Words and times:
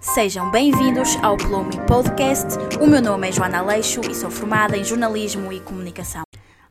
Sejam 0.00 0.50
bem-vindos 0.50 1.16
ao 1.22 1.36
Plume 1.36 1.76
Podcast. 1.86 2.46
O 2.80 2.86
meu 2.86 3.02
nome 3.02 3.28
é 3.28 3.32
Joana 3.32 3.58
Aleixo 3.58 4.00
e 4.08 4.14
sou 4.14 4.30
formada 4.30 4.76
em 4.76 4.84
jornalismo 4.84 5.52
e 5.52 5.60
comunicação. 5.60 6.25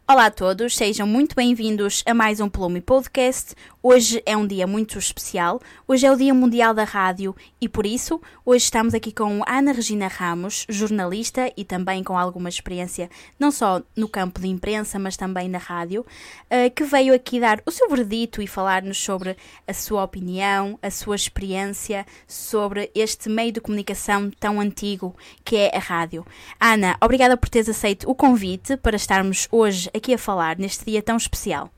Olá 0.08 0.28
a 0.28 0.32
todos, 0.32 0.76
sejam 0.76 1.08
muito 1.08 1.36
bem-vindos 1.36 2.04
a 2.06 2.14
mais 2.14 2.40
um 2.40 2.48
Plume 2.48 2.80
Podcast. 2.80 3.56
Hoje 3.82 4.22
é 4.24 4.38
um 4.38 4.46
dia 4.46 4.68
muito 4.68 5.00
especial. 5.00 5.60
Hoje 5.88 6.06
é 6.06 6.12
o 6.12 6.16
Dia 6.16 6.32
Mundial 6.32 6.76
da 6.76 6.84
Rádio 6.84 7.36
e 7.60 7.68
por 7.68 7.88
isso 7.88 8.22
hoje 8.46 8.66
estamos 8.66 8.94
aqui 8.94 9.12
com 9.12 9.42
Ana 9.48 9.72
Regina 9.72 10.08
Ramos, 10.08 10.66
jornalista 10.70 11.52
e 11.58 11.64
também 11.64 12.04
com 12.04 12.16
alguma 12.16 12.50
experiência 12.50 13.10
não 13.40 13.50
só 13.50 13.82
no 13.96 14.08
campo 14.08 14.40
de 14.40 14.48
imprensa, 14.48 15.00
mas 15.00 15.18
também 15.18 15.50
na 15.50 15.58
rádio, 15.58 16.06
eh, 16.52 16.70
que 16.70 16.84
veio 16.84 17.14
aqui 17.14 17.40
dar 17.40 17.62
o 17.66 17.72
seu 17.72 17.90
verdito 17.90 18.44
e 18.44 18.48
falar-nos 18.48 19.00
sobre 19.00 19.36
a 19.68 19.74
sua 19.74 20.04
opinião, 20.04 20.78
a 20.84 20.92
sua 20.92 21.16
experiência 21.16 22.06
sobre 22.28 22.92
este 22.94 23.28
meio 23.28 23.52
de 23.52 23.62
comunicação 23.62 24.30
tão 24.40 24.60
antigo 24.60 25.16
que 25.44 25.58
é 25.58 25.76
a 25.76 25.80
rádio. 25.80 26.24
Ana, 26.60 26.96
obrigada 27.02 27.36
por 27.36 27.50
teres 27.50 27.70
aceito 27.70 28.08
o 28.08 28.14
convite 28.14 28.78
para 28.78 28.96
estarmos 28.96 29.48
hoje 29.52 29.90
aqui 29.96 30.14
a 30.14 30.18
falar 30.18 30.58
neste 30.58 30.86
dia 30.86 31.02
tão 31.02 31.18
especial. 31.18 31.70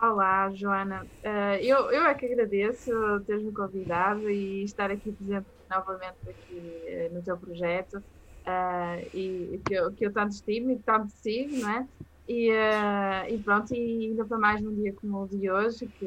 Olá, 0.00 0.50
Joana. 0.54 1.06
Uh, 1.22 1.60
eu, 1.60 1.90
eu 1.90 2.04
é 2.06 2.14
que 2.14 2.24
agradeço 2.24 2.90
teres-me 3.26 3.52
convidado 3.52 4.30
e 4.30 4.64
estar 4.64 4.90
aqui 4.90 5.12
presente 5.12 5.46
novamente 5.70 6.16
aqui 6.26 7.10
uh, 7.10 7.14
no 7.14 7.22
teu 7.22 7.36
projeto 7.36 7.98
uh, 7.98 9.06
e 9.14 9.60
que 9.66 9.74
eu, 9.74 9.92
que 9.92 10.06
eu 10.06 10.12
tanto 10.12 10.32
estimo 10.32 10.70
e 10.70 10.78
tanto 10.78 11.12
sigo, 11.12 11.54
não 11.58 11.70
é? 11.70 11.86
E, 12.26 12.48
e 13.28 13.38
pronto, 13.38 13.74
e 13.74 14.06
ainda 14.06 14.24
para 14.24 14.38
mais 14.38 14.62
num 14.62 14.74
dia 14.74 14.92
como 14.94 15.24
o 15.24 15.28
de 15.28 15.50
hoje, 15.50 15.86
que, 15.98 16.06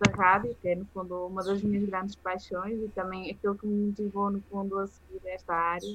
da 0.00 0.10
rádio, 0.10 0.56
que 0.60 0.68
é 0.68 0.74
no 0.74 0.86
fundo 0.86 1.26
uma 1.26 1.44
das 1.44 1.62
minhas 1.62 1.84
grandes 1.84 2.16
paixões 2.16 2.80
e 2.80 2.88
também 2.88 3.30
aquilo 3.30 3.54
que 3.54 3.66
me 3.66 3.88
motivou 3.88 4.30
no 4.30 4.40
fundo 4.50 4.78
a 4.78 4.86
seguir 4.86 5.20
esta 5.26 5.54
área. 5.54 5.86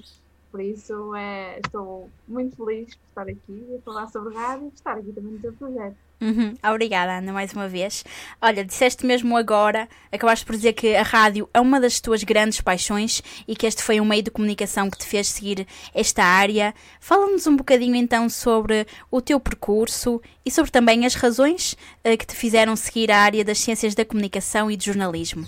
Por 0.51 0.61
isso, 0.61 1.13
é, 1.15 1.59
estou 1.63 2.09
muito 2.27 2.55
feliz 2.55 2.95
por 2.95 3.07
estar 3.09 3.21
aqui 3.21 3.77
a 3.77 3.81
falar 3.81 4.07
sobre 4.07 4.33
rádio 4.33 4.67
e 4.67 4.75
estar 4.75 4.97
aqui 4.97 5.11
também 5.11 5.33
no 5.33 5.39
teu 5.39 5.53
projeto. 5.53 5.95
Uhum. 6.21 6.53
Obrigada, 6.63 7.19
Ana, 7.19 7.31
mais 7.31 7.53
uma 7.53 7.67
vez. 7.69 8.03
Olha, 8.41 8.65
disseste 8.65 9.05
mesmo 9.05 9.37
agora, 9.37 9.87
acabaste 10.11 10.45
por 10.45 10.55
dizer 10.55 10.73
que 10.73 10.95
a 10.95 11.03
rádio 11.03 11.47
é 11.53 11.61
uma 11.61 11.79
das 11.79 12.01
tuas 12.01 12.23
grandes 12.23 12.59
paixões 12.59 13.21
e 13.47 13.55
que 13.55 13.65
este 13.65 13.81
foi 13.81 14.01
um 14.01 14.05
meio 14.05 14.23
de 14.23 14.31
comunicação 14.31 14.89
que 14.89 14.97
te 14.97 15.05
fez 15.05 15.27
seguir 15.27 15.65
esta 15.93 16.23
área. 16.23 16.73
Fala-nos 16.99 17.47
um 17.47 17.55
bocadinho 17.55 17.95
então 17.95 18.27
sobre 18.27 18.85
o 19.09 19.21
teu 19.21 19.39
percurso 19.39 20.21
e 20.45 20.51
sobre 20.51 20.71
também 20.71 21.05
as 21.05 21.15
razões 21.15 21.73
uh, 22.03 22.17
que 22.17 22.25
te 22.25 22.35
fizeram 22.35 22.75
seguir 22.75 23.11
a 23.11 23.19
área 23.19 23.45
das 23.45 23.59
ciências 23.59 23.95
da 23.95 24.03
comunicação 24.03 24.69
e 24.69 24.75
de 24.75 24.87
jornalismo. 24.87 25.45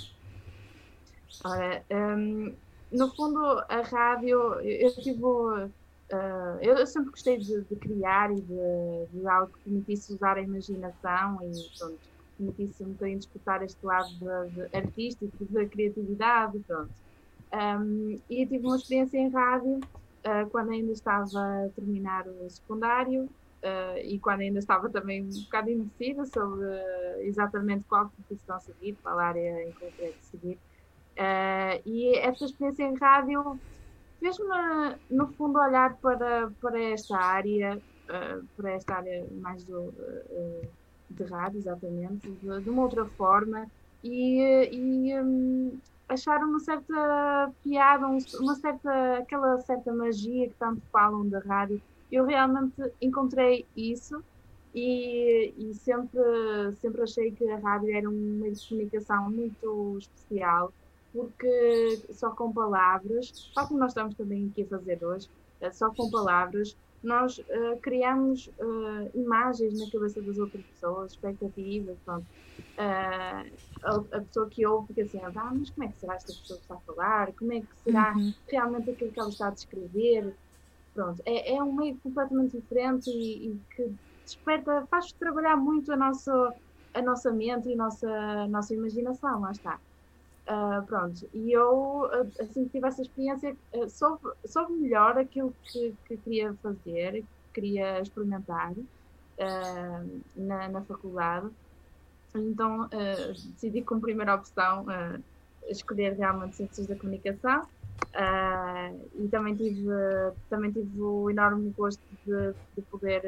Ora, 1.44 1.84
um 1.92 2.54
no 2.92 3.14
fundo, 3.16 3.40
a 3.70 3.82
rádio, 3.82 4.60
eu 4.62 4.94
tive. 4.96 5.24
Uh, 5.24 5.72
eu 6.62 6.86
sempre 6.86 7.12
gostei 7.12 7.38
de, 7.38 7.62
de 7.62 7.76
criar 7.78 8.32
e 8.32 8.42
de, 8.42 9.06
de, 9.14 9.28
algo 9.28 9.54
que 9.54 9.60
permitisse 9.64 10.14
usar 10.14 10.36
a 10.36 10.42
imaginação 10.42 11.40
e 11.42 11.80
pronto, 11.80 12.00
permitisse 12.38 12.84
um 12.84 12.90
bocadinho 12.90 13.20
disputar 13.20 13.64
este 13.64 13.86
lado 13.86 14.10
de, 14.10 14.50
de 14.50 14.76
artístico, 14.76 15.32
da 15.50 15.66
criatividade, 15.66 16.60
pronto. 16.68 16.92
Um, 17.54 18.20
e 18.30 18.46
tive 18.46 18.66
uma 18.66 18.76
experiência 18.76 19.18
em 19.18 19.30
rádio 19.30 19.80
uh, 19.80 20.50
quando 20.50 20.72
ainda 20.72 20.92
estava 20.92 21.66
a 21.66 21.70
terminar 21.76 22.28
o 22.28 22.50
secundário 22.50 23.24
uh, 23.24 23.98
e 24.04 24.20
quando 24.20 24.42
ainda 24.42 24.60
estava 24.60 24.90
também 24.90 25.24
um 25.24 25.44
bocado 25.44 25.70
indecisa 25.70 26.26
sobre 26.26 26.66
exatamente 27.22 27.86
qual 27.86 28.10
profissão 28.10 28.60
seguir, 28.60 28.98
qual 29.02 29.18
área 29.18 29.64
em 29.64 29.72
concreto 29.72 30.18
seguir. 30.22 30.58
Uh, 31.18 31.82
e 31.86 32.18
essa 32.18 32.46
experiência 32.46 32.84
em 32.84 32.96
rádio 32.96 33.60
fez-me, 34.20 34.96
no 35.10 35.28
fundo, 35.28 35.60
olhar 35.60 35.96
para, 35.98 36.50
para 36.62 36.80
esta 36.80 37.18
área, 37.18 37.78
uh, 37.78 38.46
para 38.56 38.72
esta 38.72 38.96
área 38.96 39.26
mais 39.42 39.64
do, 39.66 39.80
uh, 39.80 40.68
de 41.10 41.24
rádio, 41.26 41.60
exatamente, 41.60 42.30
de, 42.30 42.62
de, 42.62 42.70
uma 42.70 42.84
outra 42.84 43.06
forma, 43.06 43.68
e, 44.04 44.70
e 44.72 45.20
um, 45.20 45.78
achar 46.08 46.44
uma 46.44 46.60
certa 46.60 47.52
piada, 47.64 48.08
uma 48.08 48.56
certa, 48.56 49.18
aquela 49.18 49.60
certa 49.62 49.94
magia 49.94 50.48
que 50.48 50.56
tanto 50.56 50.82
falam 50.92 51.28
da 51.28 51.40
rádio. 51.40 51.82
Eu 52.12 52.26
realmente 52.26 52.82
encontrei 53.02 53.66
isso 53.76 54.22
e, 54.74 55.54
e 55.58 55.74
sempre, 55.76 56.20
sempre 56.76 57.02
achei 57.02 57.32
que 57.32 57.50
a 57.50 57.58
rádio 57.58 57.96
era 57.96 58.10
um 58.10 58.40
meio 58.40 58.54
de 58.54 58.68
comunicação 58.68 59.30
muito 59.30 59.98
especial 59.98 60.74
porque 61.14 62.00
só 62.12 62.32
com 62.32 62.52
palavras, 62.52 63.52
tal 63.54 63.68
como 63.68 63.80
nós 63.80 63.92
estamos 63.92 64.16
também 64.16 64.50
aqui 64.50 64.64
a 64.64 64.68
fazer 64.68 65.04
hoje, 65.04 65.30
eh, 65.60 65.72
só 65.72 65.92
com 65.94 66.10
palavras, 66.10 66.76
nós 67.04 67.40
uh, 67.40 67.78
criamos 67.82 68.48
uh, 68.60 69.10
imagens 69.16 69.80
na 69.80 69.90
cabeça 69.90 70.22
das 70.22 70.38
outras 70.38 70.64
pessoas, 70.64 71.12
expectativas, 71.12 71.98
pronto. 72.06 72.26
Uh, 72.78 73.52
a, 73.84 73.96
a, 73.96 74.22
pessoa 74.22 74.48
que 74.50 74.66
ouve 74.66 74.88
fica 74.88 75.02
assim, 75.04 75.20
ah, 75.20 75.52
mas 75.54 75.70
como 75.72 75.88
é 75.88 75.92
que 75.92 75.98
será 75.98 76.16
esta 76.16 76.32
pessoa 76.32 76.60
que 76.60 76.64
está 76.66 76.76
a 76.76 76.80
falar? 76.80 77.34
Como 77.34 77.54
é 77.54 77.62
que 77.62 77.68
será 77.84 78.14
uhum. 78.16 78.34
realmente 78.48 78.92
aquilo 78.92 79.12
que 79.12 79.20
ela 79.20 79.30
está 79.30 79.48
a 79.48 79.52
descrever? 79.52 80.36
Pronto, 80.94 81.22
é, 81.26 81.56
é 81.56 81.64
um 81.64 81.74
meio 81.74 81.98
completamente 81.98 82.58
diferente 82.58 83.10
e, 83.10 83.48
e 83.48 83.62
que 83.76 83.92
desperta, 84.24 84.86
faz 84.88 85.12
trabalhar 85.14 85.58
muito 85.58 85.92
a 85.92 85.98
nossa, 85.98 86.54
a 86.94 87.02
nossa 87.02 87.32
mente 87.32 87.70
e 87.70 87.74
a 87.74 87.78
nossa, 87.78 88.10
a 88.10 88.48
nossa 88.48 88.74
imaginação, 88.76 89.42
lá 89.42 89.52
está. 89.52 89.80
Uh, 90.52 90.86
pronto, 90.86 91.30
e 91.34 91.54
eu, 91.54 92.10
assim 92.38 92.66
que 92.66 92.72
tive 92.72 92.86
essa 92.86 93.02
experiência, 93.02 93.56
uh, 93.74 93.90
soube, 93.90 94.28
soube 94.44 94.74
melhor 94.74 95.18
aquilo 95.18 95.56
que, 95.64 95.96
que 96.06 96.18
queria 96.18 96.54
fazer, 96.56 97.22
que 97.22 97.26
queria 97.54 98.02
experimentar 98.02 98.74
uh, 98.74 100.22
na, 100.36 100.68
na 100.68 100.82
faculdade. 100.82 101.48
Então 102.36 102.90
decidi 103.54 103.82
como 103.82 104.00
primeira 104.00 104.36
opção 104.36 104.86
escolher 105.68 106.14
realmente 106.14 106.56
Ciências 106.56 106.88
da 106.88 106.96
Comunicação 106.96 107.68
e 109.14 109.28
também 109.28 109.54
tive, 109.54 109.86
também 110.50 110.72
tive 110.72 111.02
o 111.02 111.30
enorme 111.30 111.70
gosto 111.72 112.02
de, 112.26 112.54
de 112.74 112.82
poder 112.84 113.22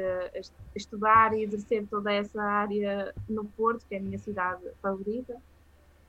estudar 0.74 1.34
e 1.34 1.42
exercer 1.42 1.86
toda 1.86 2.10
essa 2.10 2.42
área 2.42 3.14
no 3.28 3.44
Porto, 3.44 3.84
que 3.86 3.94
é 3.94 3.98
a 3.98 4.00
minha 4.00 4.18
cidade 4.18 4.62
favorita. 4.80 5.36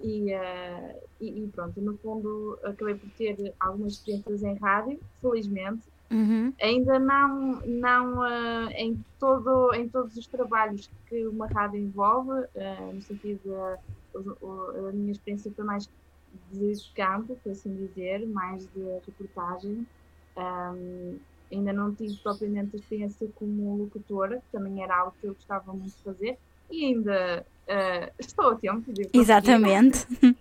E, 0.01 0.33
uh, 0.33 1.00
e, 1.22 1.44
e, 1.44 1.47
pronto, 1.47 1.79
no 1.81 1.97
fundo 1.97 2.59
acabei 2.63 2.95
por 2.95 3.09
ter 3.11 3.53
algumas 3.59 3.94
experiências 3.94 4.44
em 4.44 4.56
rádio, 4.56 5.00
felizmente. 5.22 5.83
Uhum. 6.11 6.53
Ainda 6.61 7.00
não, 7.00 7.61
não 7.66 8.19
uh, 8.19 8.69
em, 8.72 9.03
todo, 9.19 9.73
em 9.73 9.89
todos 9.89 10.16
os 10.16 10.28
trabalhos 10.28 10.89
que 11.07 11.25
uma 11.25 11.47
rádio 11.47 11.79
envolve, 11.79 12.31
uh, 12.31 12.94
no 12.94 13.01
sentido 13.01 13.78
da 14.13 14.91
minha 14.94 15.11
experiência 15.11 15.51
foi 15.51 15.66
mais 15.66 15.89
de 16.51 16.91
campo, 16.95 17.38
por 17.44 17.51
assim 17.51 17.75
dizer, 17.75 18.25
mais 18.28 18.67
de 18.73 18.81
reportagem. 19.05 19.85
Um, 20.38 21.17
ainda 21.51 21.73
não 21.73 21.94
tive 21.94 22.16
propriamente 22.17 22.75
experiência 22.75 23.28
como 23.35 23.78
locutora, 23.78 24.38
que 24.38 24.51
também 24.51 24.84
era 24.84 24.97
algo 24.97 25.16
que 25.19 25.28
eu 25.28 25.34
gostava 25.34 25.72
muito 25.73 25.95
de 25.95 26.03
fazer, 26.03 26.38
e 26.69 26.85
ainda 26.85 27.45
uh, 27.67 28.11
estou 28.19 28.49
a 28.51 28.55
tempo 28.55 28.91
de. 28.91 29.09
Exatamente. 29.13 30.05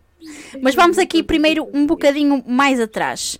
Mas 0.60 0.74
vamos 0.74 0.98
aqui 0.98 1.22
primeiro 1.22 1.68
um 1.72 1.86
bocadinho 1.86 2.42
mais 2.46 2.80
atrás. 2.80 3.38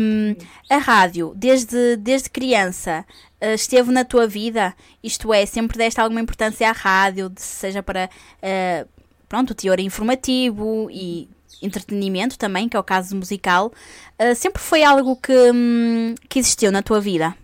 Um, 0.00 0.34
a 0.70 0.78
rádio, 0.78 1.32
desde, 1.36 1.96
desde 1.96 2.30
criança, 2.30 3.04
uh, 3.42 3.54
esteve 3.54 3.90
na 3.92 4.04
tua 4.04 4.26
vida? 4.26 4.74
Isto 5.02 5.32
é, 5.32 5.44
sempre 5.44 5.76
deste 5.76 6.00
alguma 6.00 6.20
importância 6.20 6.68
à 6.68 6.72
rádio, 6.72 7.30
seja 7.36 7.82
para 7.82 8.08
uh, 8.08 8.88
pronto, 9.28 9.50
o 9.50 9.54
teor 9.54 9.80
informativo 9.80 10.88
e 10.90 11.28
entretenimento 11.60 12.38
também, 12.38 12.68
que 12.68 12.76
é 12.76 12.80
o 12.80 12.84
caso 12.84 13.14
musical. 13.16 13.72
Uh, 14.20 14.34
sempre 14.34 14.62
foi 14.62 14.84
algo 14.84 15.16
que, 15.16 15.32
um, 15.52 16.14
que 16.28 16.38
existiu 16.38 16.70
na 16.70 16.82
tua 16.82 17.00
vida? 17.00 17.36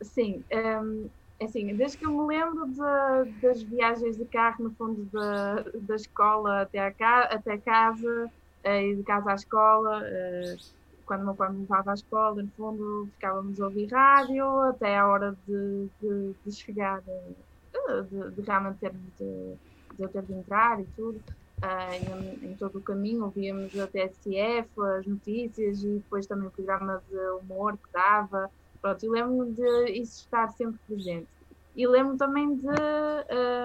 Sim. 0.00 0.42
Um 0.52 1.08
assim, 1.44 1.76
desde 1.76 1.98
que 1.98 2.06
eu 2.06 2.10
me 2.12 2.26
lembro 2.26 2.66
de, 2.68 3.40
das 3.40 3.62
viagens 3.62 4.16
de 4.16 4.26
carro, 4.26 4.64
no 4.64 4.74
fundo, 4.76 5.04
da, 5.12 5.62
da 5.80 5.94
escola 5.96 6.62
até, 6.62 6.78
a 6.80 6.88
até 7.24 7.58
casa, 7.58 8.30
eh, 8.64 8.88
e 8.88 8.96
de 8.96 9.02
casa 9.04 9.32
à 9.32 9.34
escola, 9.34 10.02
eh, 10.06 10.56
quando 11.04 11.24
meu 11.24 11.34
pai 11.34 11.52
me 11.52 11.60
levava 11.60 11.90
à 11.92 11.94
escola, 11.94 12.42
no 12.42 12.50
fundo, 12.56 13.08
ficávamos 13.14 13.60
a 13.60 13.66
ouvir 13.66 13.88
rádio 13.92 14.44
até 14.62 14.96
a 14.96 15.08
hora 15.08 15.36
de, 15.46 15.90
de, 16.00 16.34
de 16.44 16.52
chegar, 16.52 17.02
eh, 17.08 18.02
de, 18.10 18.30
de, 18.32 18.42
realmente 18.42 18.78
de, 18.90 19.56
de 19.96 20.02
eu 20.02 20.08
ter 20.08 20.22
de 20.24 20.32
entrar 20.34 20.80
e 20.80 20.86
tudo. 20.96 21.22
Uh, 21.64 21.94
em, 21.94 22.50
em, 22.50 22.56
todo 22.56 22.78
o 22.78 22.82
caminho 22.82 23.24
ouvíamos 23.24 23.78
a 23.78 23.86
TSF, 23.86 24.68
as 24.98 25.06
notícias 25.06 25.84
e 25.84 25.98
depois 25.98 26.26
também 26.26 26.48
o 26.48 26.50
programa 26.50 27.02
de 27.08 27.16
humor 27.40 27.74
que 27.78 27.88
dava. 27.92 28.50
Pronto, 28.82 29.06
eu 29.06 29.12
lembro-me 29.12 29.52
de 29.52 29.92
isso 29.92 30.22
estar 30.22 30.48
sempre 30.48 30.78
presente. 30.88 31.28
E 31.74 31.86
lembro 31.86 32.18
também 32.18 32.54
de, 32.56 32.66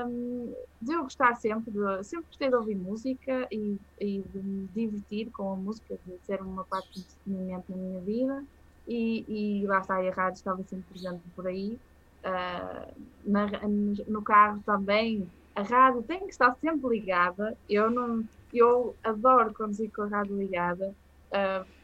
um, 0.08 0.54
de 0.82 0.94
eu 0.94 1.04
gostar 1.04 1.36
sempre, 1.36 1.72
de, 1.72 2.04
sempre 2.04 2.28
gostei 2.28 2.48
de 2.48 2.56
ouvir 2.56 2.76
música 2.76 3.48
e, 3.52 3.78
e, 4.00 4.22
de 4.22 4.40
me 4.40 4.68
divertir 4.74 5.30
com 5.32 5.52
a 5.52 5.56
música, 5.56 5.98
de 6.06 6.18
ser 6.26 6.42
uma 6.42 6.64
parte 6.64 6.94
de 6.94 7.00
entretenimento 7.02 7.72
na 7.72 7.78
minha 7.78 8.02
vida. 8.02 8.46
E, 8.88 9.26
e 9.28 9.68
lá 9.68 9.80
está, 9.80 9.96
a 9.96 10.12
rádio 10.12 10.38
estava 10.38 10.64
sempre 10.64 10.86
presente 10.90 11.22
por 11.36 11.48
aí. 11.48 11.78
Uh, 12.24 13.02
na, 13.26 13.48
no 14.08 14.22
carro 14.22 14.62
também, 14.66 15.30
a 15.56 15.64
rádio 15.64 16.04
tem 16.04 16.20
que 16.20 16.32
estar 16.32 16.56
sempre 16.62 16.88
ligada. 16.88 17.58
Eu 17.68 17.90
não, 17.90 18.24
eu 18.54 18.96
adoro 19.04 19.54
conduzir 19.54 19.92
com 19.92 20.04
a 20.04 20.08
rádio 20.08 20.38
ligada. 20.38 20.96
Uh, 21.30 21.77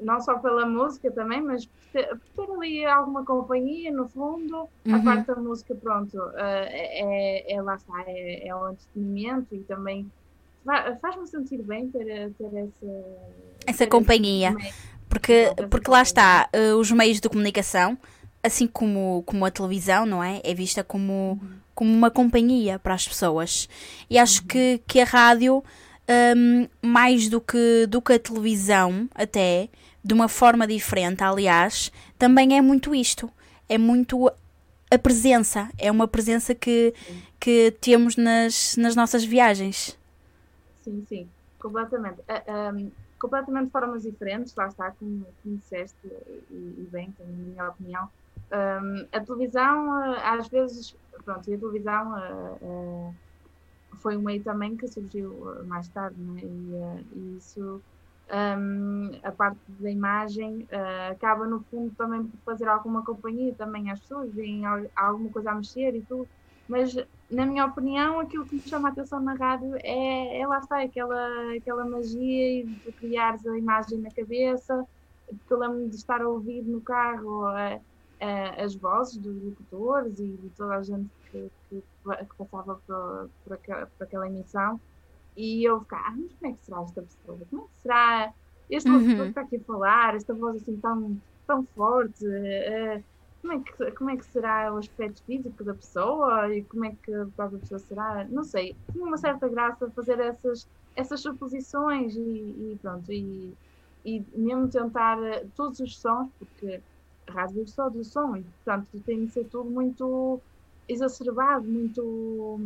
não 0.00 0.20
só 0.20 0.38
pela 0.38 0.66
música 0.66 1.10
também, 1.10 1.42
mas 1.42 1.66
por 1.66 1.82
ter, 1.92 2.08
por 2.08 2.46
ter 2.46 2.52
ali 2.52 2.84
alguma 2.84 3.24
companhia 3.24 3.92
no 3.92 4.08
fundo, 4.08 4.68
uhum. 4.84 4.94
a 4.94 5.02
parte 5.02 5.26
da 5.26 5.36
música, 5.36 5.74
pronto, 5.74 6.16
uh, 6.18 6.32
é, 6.36 7.52
é, 7.52 7.62
lá 7.62 7.76
está, 7.76 8.02
é, 8.06 8.48
é 8.48 8.54
o 8.54 8.70
entretenimento 8.70 9.54
e 9.54 9.60
também 9.60 10.10
faz-me 11.00 11.26
sentir 11.26 11.60
bem 11.62 11.88
ter, 11.88 12.32
ter 12.34 12.46
essa, 12.46 13.04
essa 13.66 13.78
ter 13.78 13.86
companhia. 13.88 14.54
Porque, 15.08 15.52
porque 15.70 15.90
lá 15.90 16.02
está, 16.02 16.48
uh, 16.56 16.76
os 16.78 16.90
meios 16.90 17.20
de 17.20 17.28
comunicação, 17.28 17.98
assim 18.42 18.66
como, 18.66 19.22
como 19.26 19.44
a 19.44 19.50
televisão, 19.50 20.06
não 20.06 20.24
é? 20.24 20.40
É 20.42 20.54
vista 20.54 20.82
como, 20.82 21.38
uhum. 21.42 21.50
como 21.74 21.92
uma 21.92 22.10
companhia 22.10 22.78
para 22.78 22.94
as 22.94 23.06
pessoas. 23.06 23.68
E 24.08 24.18
acho 24.18 24.40
uhum. 24.40 24.48
que, 24.48 24.82
que 24.86 25.00
a 25.00 25.04
rádio, 25.04 25.62
um, 26.36 26.68
mais 26.82 27.28
do 27.28 27.40
que, 27.40 27.86
do 27.86 28.00
que 28.00 28.12
a 28.12 28.18
televisão, 28.18 29.08
até, 29.14 29.68
de 30.04 30.14
uma 30.14 30.28
forma 30.28 30.66
diferente, 30.66 31.22
aliás, 31.22 31.92
também 32.18 32.56
é 32.56 32.60
muito 32.60 32.94
isto. 32.94 33.30
É 33.68 33.78
muito 33.78 34.30
a 34.90 34.98
presença. 34.98 35.70
É 35.78 35.90
uma 35.90 36.06
presença 36.06 36.54
que, 36.54 36.92
que 37.40 37.74
temos 37.80 38.16
nas, 38.16 38.76
nas 38.76 38.94
nossas 38.94 39.24
viagens. 39.24 39.98
Sim, 40.82 41.04
sim, 41.08 41.28
completamente. 41.58 42.20
Uh, 42.20 42.42
ah, 42.46 42.72
um, 42.74 42.90
completamente 43.18 43.70
formas 43.70 44.02
diferentes, 44.02 44.54
lá 44.54 44.66
está, 44.66 44.90
como, 44.90 45.24
como 45.42 45.56
disseste, 45.56 45.96
e, 46.50 46.54
e 46.54 46.88
bem, 46.90 47.14
na 47.18 47.26
minha 47.26 47.68
opinião. 47.68 48.10
Um, 48.52 49.06
a 49.12 49.20
televisão, 49.20 49.92
ah, 49.92 50.34
às 50.34 50.48
vezes, 50.48 50.94
pronto, 51.24 51.40
a 51.40 51.56
televisão 51.56 52.12
uh, 52.12 52.58
uh, 52.60 53.14
foi 53.96 54.16
um 54.16 54.22
meio 54.22 54.42
também 54.42 54.76
que 54.76 54.88
surgiu 54.88 55.64
mais 55.66 55.88
tarde, 55.88 56.20
né? 56.20 56.40
e, 56.42 57.18
e 57.18 57.36
isso 57.36 57.82
um, 58.32 59.10
a 59.22 59.30
parte 59.30 59.58
da 59.68 59.90
imagem 59.90 60.66
uh, 60.72 61.12
acaba 61.12 61.46
no 61.46 61.60
fundo 61.64 61.94
também 61.96 62.24
por 62.24 62.38
fazer 62.44 62.68
alguma 62.68 63.04
companhia 63.04 63.54
também 63.54 63.90
às 63.90 64.00
pessoas, 64.00 64.32
veem 64.32 64.64
alguma 64.96 65.30
coisa 65.30 65.50
a 65.50 65.54
mexer 65.54 65.94
e 65.94 66.02
tudo, 66.02 66.26
mas 66.68 66.94
na 67.30 67.44
minha 67.44 67.66
opinião 67.66 68.20
aquilo 68.20 68.46
que 68.46 68.54
me 68.54 68.62
chama 68.62 68.88
a 68.88 68.92
atenção 68.92 69.20
na 69.20 69.34
rádio 69.34 69.76
é, 69.82 70.40
é 70.40 70.46
lá 70.46 70.58
está, 70.58 70.82
aquela, 70.82 71.54
aquela 71.56 71.84
magia 71.84 72.64
de 72.64 72.92
criares 72.92 73.44
a 73.46 73.58
imagem 73.58 73.98
na 73.98 74.10
cabeça, 74.10 74.82
lembro 75.50 75.88
de 75.88 75.96
estar 75.96 76.22
a 76.22 76.28
ouvir 76.28 76.62
no 76.62 76.80
carro 76.80 77.50
uh, 77.50 77.80
as 78.56 78.74
vozes 78.74 79.18
dos 79.18 79.42
locutores 79.42 80.18
e 80.20 80.28
de 80.28 80.50
toda 80.50 80.76
a 80.76 80.82
gente 80.82 81.10
que, 81.32 81.50
que, 81.68 81.82
que 81.82 82.36
passava 82.36 82.80
por, 82.86 83.30
por, 83.44 83.54
aquela, 83.54 83.86
por 83.86 84.04
aquela 84.04 84.26
emissão 84.28 84.80
e 85.36 85.64
eu 85.64 85.80
ficava, 85.80 86.08
ah, 86.08 86.14
mas 86.16 86.32
como 86.34 86.52
é 86.52 86.56
que 86.56 86.64
será 86.64 86.82
esta 86.82 87.02
pessoa? 87.02 87.38
Como 87.50 87.62
é 87.62 87.64
que 87.64 87.82
será 87.82 88.34
este 88.70 88.90
uhum. 88.90 89.16
que 89.16 89.22
está 89.22 89.40
aqui 89.40 89.56
a 89.56 89.60
falar, 89.60 90.14
esta 90.14 90.34
voz 90.34 90.56
assim 90.56 90.76
tão, 90.76 91.20
tão 91.46 91.64
forte? 91.74 92.26
Uh, 92.26 93.02
como, 93.40 93.52
é 93.54 93.58
que, 93.60 93.90
como 93.92 94.10
é 94.10 94.16
que 94.16 94.26
será 94.26 94.72
o 94.72 94.78
aspecto 94.78 95.22
físico 95.24 95.64
da 95.64 95.74
pessoa 95.74 96.54
e 96.54 96.62
como 96.64 96.84
é 96.84 96.94
que 97.02 97.12
a 97.14 97.26
própria 97.34 97.58
pessoa 97.58 97.78
será? 97.78 98.26
Não 98.28 98.44
sei, 98.44 98.76
tinha 98.92 99.04
uma 99.04 99.16
certa 99.16 99.48
graça 99.48 99.90
fazer 99.90 100.20
essas, 100.20 100.68
essas 100.94 101.20
suposições 101.20 102.14
e, 102.14 102.20
e 102.20 102.78
pronto, 102.80 103.10
e, 103.10 103.54
e 104.04 104.24
mesmo 104.34 104.68
tentar 104.68 105.20
eh, 105.22 105.46
todos 105.56 105.80
os 105.80 105.98
sons, 105.98 106.28
porque 106.38 106.80
a 107.26 107.32
rádio 107.32 107.56
vive 107.56 107.70
só 107.70 107.88
do 107.88 108.04
som 108.04 108.36
e 108.36 108.42
portanto 108.42 108.86
tem 109.04 109.26
de 109.26 109.32
ser 109.32 109.44
tudo 109.44 109.70
muito 109.70 110.40
exacerbado, 110.92 111.66
muito, 111.66 112.60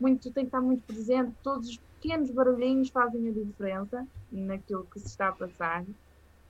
muito 0.00 0.30
tem 0.30 0.44
que 0.44 0.48
estar 0.48 0.60
muito 0.60 0.82
presente, 0.82 1.32
todos 1.42 1.68
os 1.68 1.76
pequenos 2.00 2.30
barulhinhos 2.30 2.88
fazem 2.88 3.28
a 3.28 3.32
diferença 3.32 4.06
naquilo 4.30 4.86
que 4.92 4.98
se 5.00 5.06
está 5.06 5.28
a 5.28 5.32
passar. 5.32 5.84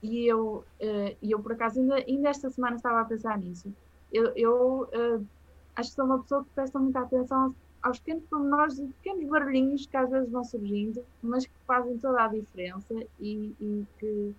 E 0.02 0.26
eu, 0.26 0.64
uh, 0.80 1.16
eu 1.22 1.40
por 1.40 1.52
acaso, 1.52 1.80
ainda, 1.80 1.96
ainda 1.96 2.28
esta 2.28 2.50
semana 2.50 2.76
estava 2.76 3.00
a 3.00 3.04
pensar 3.04 3.38
nisso. 3.38 3.72
Eu, 4.12 4.32
eu 4.36 4.82
uh, 4.82 5.26
acho 5.74 5.90
que 5.90 5.96
sou 5.96 6.04
uma 6.04 6.20
pessoa 6.20 6.44
que 6.44 6.50
presta 6.54 6.78
muita 6.78 7.00
atenção 7.00 7.54
aos 7.82 7.98
pequenos 7.98 8.24
pormenores 8.24 8.78
e 8.78 8.86
pequenos 8.86 9.28
barulhinhos 9.28 9.86
que 9.86 9.96
às 9.96 10.10
vezes 10.10 10.30
vão 10.30 10.44
surgindo, 10.44 11.04
mas 11.22 11.46
que 11.46 11.52
fazem 11.66 11.98
toda 11.98 12.24
a 12.24 12.28
diferença 12.28 12.94
e, 13.20 13.54
e 13.60 13.86
que 13.98 14.34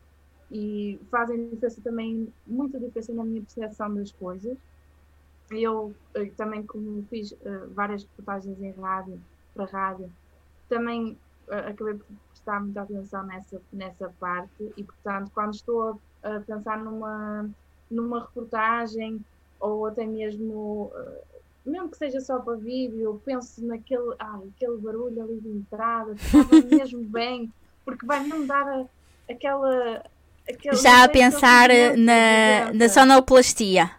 e 0.51 0.99
fazem 1.11 1.49
diferença 1.49 1.81
também, 1.81 2.31
muita 2.45 2.79
diferença 2.79 3.13
na 3.13 3.23
minha 3.23 3.41
percepção 3.41 3.93
das 3.93 4.11
coisas. 4.11 4.57
Eu, 5.51 5.93
eu 6.13 6.23
eh, 6.23 6.31
também, 6.35 6.63
como 6.63 7.05
fiz 7.09 7.31
uh, 7.31 7.69
várias 7.73 8.03
reportagens 8.03 8.61
em 8.61 8.71
rádio, 8.71 9.19
para 9.53 9.65
rádio, 9.65 10.11
também 10.67 11.17
uh, 11.47 11.69
acabei 11.69 11.93
por 11.93 12.05
prestar 12.29 12.59
muita 12.61 12.81
atenção 12.81 13.23
nessa, 13.23 13.61
nessa 13.71 14.13
parte 14.19 14.73
e, 14.75 14.83
portanto, 14.83 15.31
quando 15.33 15.53
estou 15.53 15.99
a, 16.23 16.35
a 16.35 16.39
pensar 16.41 16.83
numa, 16.83 17.49
numa 17.89 18.21
reportagem 18.21 19.23
ou 19.59 19.85
até 19.85 20.05
mesmo, 20.05 20.91
uh, 20.93 21.69
mesmo 21.69 21.89
que 21.89 21.97
seja 21.97 22.19
só 22.19 22.39
para 22.39 22.57
vídeo, 22.57 23.21
penso 23.23 23.65
naquele 23.65 24.15
ah, 24.19 24.39
aquele 24.55 24.77
barulho 24.77 25.23
ali 25.23 25.39
de 25.39 25.49
entrada, 25.49 26.13
estava 26.13 26.61
mesmo 26.69 27.03
bem, 27.03 27.51
porque 27.85 28.05
vai 28.05 28.19
mesmo 28.21 28.45
dar 28.45 28.67
a, 28.67 28.85
aquela. 29.29 30.03
aquela 30.47 30.75
Já 30.75 31.05
a 31.05 31.09
pensar 31.09 31.69
na, 31.97 32.73
na 32.73 32.89
sonoplastia. 32.89 33.91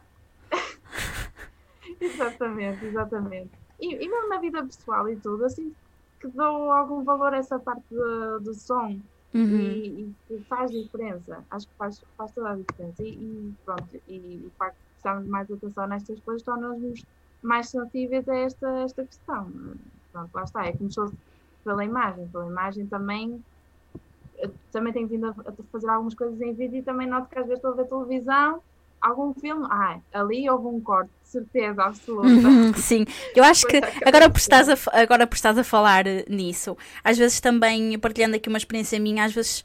Exatamente, 2.00 2.84
exatamente. 2.84 3.50
E, 3.80 3.94
e 3.94 4.08
mesmo 4.08 4.28
na 4.28 4.38
vida 4.38 4.62
pessoal 4.64 5.08
e 5.08 5.16
tudo, 5.16 5.44
assim, 5.44 5.74
que 6.20 6.28
dou 6.28 6.72
algum 6.72 7.04
valor 7.04 7.32
a 7.32 7.38
essa 7.38 7.58
parte 7.58 7.84
do, 7.90 8.40
do 8.40 8.54
som 8.54 8.98
uhum. 9.34 9.60
e, 9.60 10.14
e, 10.30 10.40
faz 10.48 10.70
diferença. 10.70 11.44
Acho 11.50 11.68
que 11.68 11.74
faz, 11.74 12.02
faz 12.16 12.32
toda 12.32 12.50
a 12.50 12.56
diferença. 12.56 13.02
E, 13.02 13.10
e 13.10 13.54
pronto, 13.64 14.00
e 14.08 14.42
o 14.46 14.50
facto 14.58 14.76
de 14.76 14.92
prestarmos 14.94 15.28
mais 15.28 15.50
atenção 15.50 15.86
nestas 15.86 16.20
coisas 16.20 16.42
torna-nos 16.42 17.04
mais 17.42 17.68
sensíveis 17.68 18.28
a 18.28 18.36
esta, 18.36 18.68
esta 18.80 19.04
questão. 19.04 19.52
Pronto, 20.12 20.30
lá 20.34 20.42
está, 20.42 20.66
é 20.66 20.72
como 20.72 20.90
se 20.90 20.96
fosse 20.96 21.14
pela 21.64 21.84
imagem. 21.84 22.26
Pela 22.28 22.46
imagem 22.46 22.86
também 22.86 23.42
também 24.70 24.92
tenho 24.92 25.08
vindo 25.08 25.26
a, 25.26 25.30
a 25.30 25.52
fazer 25.72 25.88
algumas 25.88 26.14
coisas 26.14 26.40
em 26.40 26.52
vídeo 26.52 26.78
e 26.78 26.82
também 26.82 27.08
noto 27.08 27.28
que 27.28 27.38
às 27.38 27.46
vezes 27.46 27.58
estou 27.58 27.72
a 27.72 27.74
ver 27.74 27.88
televisão 27.88 28.62
algum 29.00 29.32
filme, 29.34 29.66
ah, 29.70 29.98
ali 30.12 30.48
houve 30.48 30.66
um 30.66 30.80
corte, 30.80 31.10
de 31.22 31.28
certeza 31.28 31.82
absoluta. 31.82 32.28
Uhum, 32.28 32.74
sim, 32.74 33.04
eu 33.34 33.44
acho 33.44 33.66
que 33.66 33.80
agora 34.04 34.30
por, 34.30 34.38
estás 34.38 34.68
a, 34.68 34.76
agora 34.92 35.26
por 35.26 35.36
estás 35.36 35.58
a 35.58 35.64
falar 35.64 36.04
nisso, 36.28 36.76
às 37.02 37.18
vezes 37.18 37.40
também, 37.40 37.98
partilhando 37.98 38.36
aqui 38.36 38.48
uma 38.48 38.58
experiência 38.58 38.98
minha, 38.98 39.24
às 39.24 39.32
vezes 39.32 39.64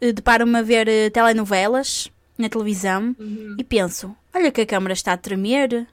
eh, 0.00 0.12
deparo-me 0.12 0.58
a 0.58 0.62
ver 0.62 0.88
eh, 0.88 1.10
telenovelas 1.10 2.10
na 2.38 2.48
televisão 2.48 3.14
uhum. 3.18 3.56
e 3.58 3.64
penso, 3.64 4.14
olha 4.34 4.50
que 4.50 4.60
a 4.60 4.66
câmera 4.66 4.92
está 4.92 5.12
a 5.12 5.16
tremer, 5.16 5.86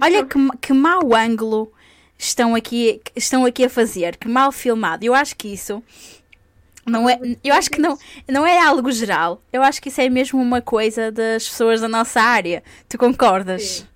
olha 0.00 0.24
que, 0.24 0.38
que 0.60 0.72
mau 0.72 1.14
ângulo 1.14 1.72
estão 2.18 2.54
aqui, 2.54 3.00
estão 3.16 3.44
aqui 3.44 3.64
a 3.64 3.70
fazer, 3.70 4.16
que 4.16 4.28
mal 4.28 4.52
filmado. 4.52 5.04
Eu 5.04 5.14
acho 5.14 5.36
que 5.36 5.48
isso 5.48 5.82
não 6.86 7.08
é, 7.08 7.18
eu 7.44 7.54
acho 7.54 7.70
que 7.70 7.80
não, 7.80 7.96
não 8.28 8.46
é 8.46 8.58
algo 8.58 8.90
geral. 8.90 9.40
Eu 9.52 9.62
acho 9.62 9.80
que 9.80 9.88
isso 9.88 10.00
é 10.00 10.08
mesmo 10.08 10.40
uma 10.40 10.60
coisa 10.60 11.12
das 11.12 11.48
pessoas 11.48 11.80
da 11.80 11.88
nossa 11.88 12.20
área. 12.20 12.62
Tu 12.88 12.98
concordas? 12.98 13.86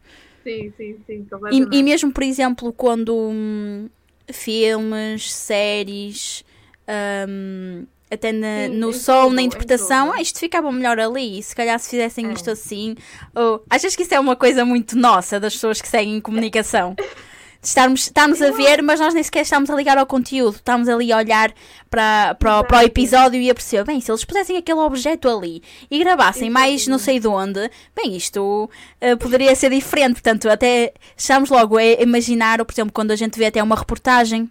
Sim, 0.44 0.72
sim, 0.76 0.96
sim. 1.06 1.26
sim 1.26 1.26
e, 1.50 1.78
e, 1.78 1.82
mesmo, 1.82 2.12
por 2.12 2.22
exemplo, 2.22 2.72
quando 2.72 3.16
hum, 3.16 3.88
filmes, 4.32 5.32
séries, 5.32 6.44
hum, 7.28 7.84
até 8.08 8.30
na, 8.30 8.66
sim, 8.66 8.74
no 8.74 8.92
som, 8.92 9.24
tudo, 9.24 9.34
na 9.34 9.42
interpretação, 9.42 10.12
ah, 10.12 10.22
isto 10.22 10.38
ficava 10.38 10.70
melhor 10.70 11.00
ali. 11.00 11.42
Se 11.42 11.56
calhar 11.56 11.78
se 11.80 11.90
fizessem 11.90 12.28
é. 12.28 12.32
isto 12.32 12.50
assim. 12.50 12.94
Ou, 13.34 13.64
achas 13.68 13.96
que 13.96 14.04
isso 14.04 14.14
é 14.14 14.20
uma 14.20 14.36
coisa 14.36 14.64
muito 14.64 14.96
nossa 14.96 15.40
das 15.40 15.54
pessoas 15.54 15.82
que 15.82 15.88
seguem 15.88 16.20
comunicação? 16.20 16.94
estarmos, 17.66 18.40
a 18.40 18.50
ver, 18.52 18.80
mas 18.82 19.00
nós 19.00 19.12
nem 19.12 19.22
sequer 19.22 19.42
estamos 19.42 19.68
a 19.68 19.74
ligar 19.74 19.98
ao 19.98 20.06
conteúdo, 20.06 20.56
estamos 20.56 20.88
ali 20.88 21.12
a 21.12 21.16
olhar 21.16 21.52
para, 21.90 22.34
para, 22.36 22.62
para 22.62 22.78
o 22.78 22.82
episódio 22.82 23.40
e 23.40 23.50
a 23.50 23.54
perceber, 23.54 23.84
bem, 23.84 24.00
se 24.00 24.10
eles 24.10 24.24
pusessem 24.24 24.56
aquele 24.56 24.78
objeto 24.78 25.28
ali 25.28 25.62
e 25.90 25.98
gravassem 25.98 26.48
mais 26.48 26.86
não 26.86 26.98
sei 26.98 27.18
de 27.18 27.26
onde, 27.26 27.68
bem, 27.94 28.16
isto 28.16 28.70
uh, 29.02 29.16
poderia 29.18 29.54
ser 29.56 29.70
diferente. 29.70 30.14
Portanto, 30.14 30.48
até 30.48 30.92
estamos 31.16 31.50
logo 31.50 31.76
a 31.76 31.84
imaginar, 31.84 32.60
ou 32.60 32.66
por 32.66 32.72
exemplo, 32.72 32.92
quando 32.92 33.10
a 33.10 33.16
gente 33.16 33.38
vê 33.38 33.46
até 33.46 33.62
uma 33.62 33.76
reportagem 33.76 34.48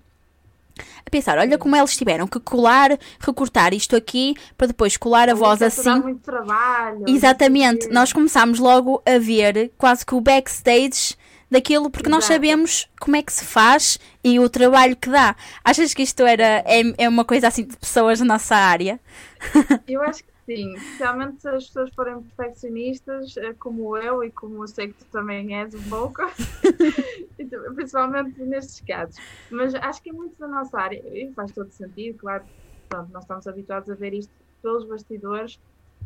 a 1.05 1.09
pensar, 1.09 1.37
olha 1.37 1.57
como 1.57 1.75
eles 1.75 1.95
tiveram 1.95 2.27
que 2.27 2.39
colar, 2.39 2.97
recortar 3.19 3.73
isto 3.73 3.95
aqui 3.95 4.35
para 4.57 4.67
depois 4.67 4.97
colar 4.97 5.29
a 5.29 5.33
voz 5.33 5.61
assim. 5.61 6.01
Muito 6.01 6.21
trabalho, 6.21 7.05
Exatamente, 7.07 7.87
nós 7.89 8.11
começámos 8.11 8.59
logo 8.59 9.01
a 9.05 9.17
ver 9.17 9.71
quase 9.77 10.05
que 10.05 10.15
o 10.15 10.19
backstage 10.19 11.15
daquilo 11.49 11.89
porque 11.89 12.09
nós 12.09 12.25
Exato. 12.25 12.33
sabemos 12.33 12.89
como 12.99 13.15
é 13.15 13.23
que 13.23 13.31
se 13.31 13.45
faz 13.45 13.99
e 14.23 14.39
o 14.39 14.49
trabalho 14.49 14.95
que 14.95 15.09
dá. 15.09 15.35
Achas 15.63 15.93
que 15.93 16.03
isto 16.03 16.23
era, 16.23 16.63
é, 16.65 16.81
é 16.97 17.09
uma 17.09 17.25
coisa 17.25 17.47
assim 17.47 17.65
de 17.65 17.77
pessoas 17.77 18.19
da 18.19 18.25
nossa 18.25 18.55
área? 18.55 18.99
Eu 19.87 20.01
acho 20.01 20.23
que 20.23 20.31
sim, 20.45 20.75
especialmente 20.75 21.41
se 21.41 21.49
as 21.49 21.65
pessoas 21.65 21.89
forem 21.95 22.21
perfeccionistas, 22.21 23.35
eh, 23.37 23.53
como 23.53 23.97
eu 23.97 24.23
e 24.23 24.31
como 24.31 24.63
eu 24.63 24.67
sei 24.67 24.89
que 24.89 24.93
tu 24.93 25.05
também 25.11 25.55
és 25.57 25.73
um 25.73 25.89
pouco, 25.89 26.21
principalmente 27.75 28.39
nestes 28.43 28.81
casos. 28.81 29.15
Mas 29.49 29.73
acho 29.75 30.01
que 30.03 30.11
é 30.11 30.13
muito 30.13 30.37
da 30.37 30.47
nossa 30.47 30.79
área, 30.79 31.01
e 31.13 31.31
faz 31.33 31.51
todo 31.51 31.71
sentido, 31.71 32.19
claro, 32.19 32.43
pronto, 32.87 33.11
nós 33.11 33.23
estamos 33.23 33.47
habituados 33.47 33.89
a 33.89 33.95
ver 33.95 34.13
isto 34.13 34.31
pelos 34.61 34.85
bastidores, 34.85 35.59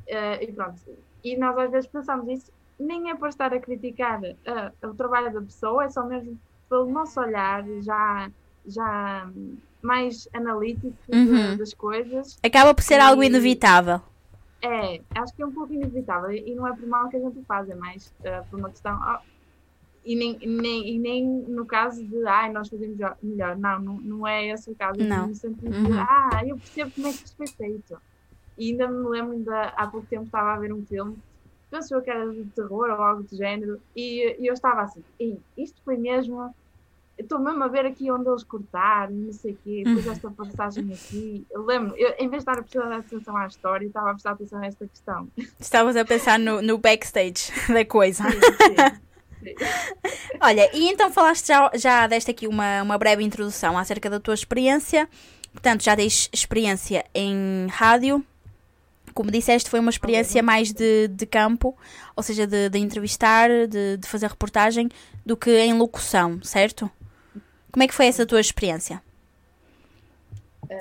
eh, 0.07 0.43
e 0.43 0.51
pronto. 0.53 0.81
E 1.23 1.37
nós 1.37 1.57
às 1.57 1.71
vezes 1.71 1.89
pensamos 1.89 2.27
isso, 2.29 2.51
nem 2.79 3.09
é 3.09 3.15
para 3.15 3.29
estar 3.29 3.53
a 3.53 3.59
criticar 3.59 4.23
eh, 4.23 4.71
o 4.83 4.93
trabalho 4.95 5.33
da 5.33 5.41
pessoa, 5.41 5.85
é 5.85 5.89
só 5.89 6.05
mesmo 6.05 6.39
pelo 6.69 6.89
nosso 6.91 7.19
olhar 7.19 7.63
já, 7.81 8.31
já 8.65 9.29
mais 9.81 10.27
analítico 10.33 10.93
de- 11.07 11.15
Uhum. 11.17 11.57
das 11.57 11.73
coisas. 11.73 12.37
Acaba 12.43 12.73
por 12.73 12.83
ser 12.83 12.99
algo 12.99 13.23
E- 13.23 13.27
inevitável. 13.27 14.01
É, 14.61 15.01
acho 15.15 15.33
que 15.35 15.41
é 15.41 15.45
um 15.45 15.53
pouco 15.53 15.73
inevitável 15.73 16.31
e 16.31 16.53
não 16.53 16.67
é 16.67 16.73
por 16.75 16.85
mal 16.87 17.09
que 17.09 17.15
a 17.15 17.19
gente 17.19 17.43
faz, 17.45 17.69
é 17.69 17.75
mais 17.75 18.13
eh, 18.23 18.41
por 18.49 18.59
uma 18.59 18.69
questão. 18.69 18.93
ah, 19.03 19.21
e, 20.03 20.15
nem, 20.15 20.37
nem, 20.39 20.95
e 20.95 20.99
nem 20.99 21.25
no 21.25 21.65
caso 21.65 22.03
de, 22.05 22.25
ai, 22.27 22.51
nós 22.51 22.69
fazemos 22.69 22.97
melhor. 23.21 23.57
Não, 23.57 23.79
não, 23.79 24.01
não 24.01 24.27
é 24.27 24.47
esse 24.47 24.69
o 24.71 24.75
caso. 24.75 24.99
Não. 24.99 25.27
No 25.27 25.35
sentido 25.35 25.71
de, 25.71 25.91
Uhum. 25.91 25.99
ah, 25.99 26.41
eu 26.45 26.57
percebo 26.57 26.91
como 26.91 27.07
é 27.07 27.11
que 27.13 27.23
isto 27.23 27.37
foi 27.37 27.47
feito. 27.47 27.97
E 28.57 28.71
ainda 28.71 28.87
me 28.89 29.07
lembro, 29.09 29.33
ainda, 29.33 29.69
há 29.69 29.87
pouco 29.87 30.07
tempo 30.07 30.25
estava 30.25 30.53
a 30.53 30.59
ver 30.59 30.73
um 30.73 30.85
filme, 30.85 31.17
penso 31.69 31.93
eu 31.95 32.01
que 32.01 32.09
era 32.09 32.27
de 32.31 32.43
terror 32.55 32.89
ou 32.89 33.01
algo 33.01 33.23
do 33.23 33.35
género, 33.35 33.79
e, 33.95 34.35
e 34.39 34.47
eu 34.47 34.53
estava 34.53 34.81
assim, 34.81 35.03
"Ei, 35.19 35.39
isto 35.57 35.81
foi 35.83 35.97
mesmo. 35.97 36.53
Estou 37.17 37.37
mesmo 37.37 37.61
a 37.63 37.67
ver 37.67 37.85
aqui 37.85 38.09
onde 38.09 38.29
eles 38.29 38.45
cortaram, 38.45 39.13
não 39.13 39.33
sei 39.33 39.51
o 39.51 39.57
quê, 39.61 39.83
depois 39.85 40.07
esta 40.17 40.31
passagem 40.31 40.93
aqui. 40.93 41.45
Eu 41.51 41.65
lembro, 41.65 41.93
eu, 41.97 42.13
em 42.17 42.29
vez 42.29 42.43
de 42.45 42.49
estar 42.49 42.53
a 42.53 42.63
prestar 42.63 42.91
atenção 42.93 43.35
à 43.35 43.45
história, 43.45 43.85
estava 43.85 44.09
a 44.09 44.13
prestar 44.13 44.31
atenção 44.31 44.59
a 44.61 44.65
esta 44.65 44.87
questão. 44.87 45.27
Estavas 45.59 45.97
a 45.97 46.05
pensar 46.05 46.39
no, 46.39 46.61
no 46.61 46.77
backstage 46.77 47.51
da 47.73 47.83
coisa. 47.83 48.23
Sim, 48.23 48.39
sim, 48.39 48.75
sim. 49.43 49.55
Olha, 50.41 50.69
e 50.73 50.87
então 50.89 51.11
falaste 51.11 51.47
já, 51.47 51.69
já 51.75 52.07
deste 52.07 52.31
aqui 52.31 52.47
uma, 52.47 52.81
uma 52.83 52.97
breve 52.97 53.23
introdução 53.23 53.77
acerca 53.77 54.09
da 54.09 54.19
tua 54.19 54.33
experiência. 54.33 55.07
Portanto, 55.51 55.83
já 55.83 55.95
tens 55.95 56.29
experiência 56.31 57.03
em 57.13 57.67
rádio. 57.69 58.23
Como 59.19 59.31
disseste, 59.31 59.69
foi 59.69 59.81
uma 59.81 59.89
experiência 59.89 60.41
mais 60.41 60.71
de, 60.71 61.09
de 61.09 61.25
campo, 61.25 61.77
ou 62.15 62.23
seja, 62.23 62.47
de, 62.47 62.69
de 62.69 62.79
entrevistar, 62.79 63.49
de, 63.67 63.97
de 63.97 64.07
fazer 64.07 64.27
reportagem, 64.27 64.87
do 65.25 65.35
que 65.35 65.51
em 65.59 65.73
locução, 65.73 66.41
certo? 66.41 66.89
Como 67.69 67.83
é 67.83 67.87
que 67.89 67.93
foi 67.93 68.05
essa 68.05 68.25
tua 68.25 68.39
experiência? 68.39 69.03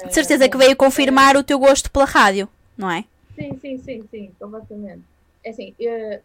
De 0.06 0.14
certeza 0.14 0.48
que 0.48 0.56
veio 0.56 0.76
confirmar 0.76 1.36
o 1.36 1.42
teu 1.42 1.58
gosto 1.58 1.90
pela 1.90 2.04
rádio, 2.04 2.48
não 2.76 2.88
é? 2.88 3.04
Sim, 3.34 3.58
sim, 3.60 3.76
sim, 3.78 4.04
sim, 4.08 4.30
completamente. 4.38 5.02
É 5.42 5.50
assim, 5.50 5.74
eh, 5.80 6.20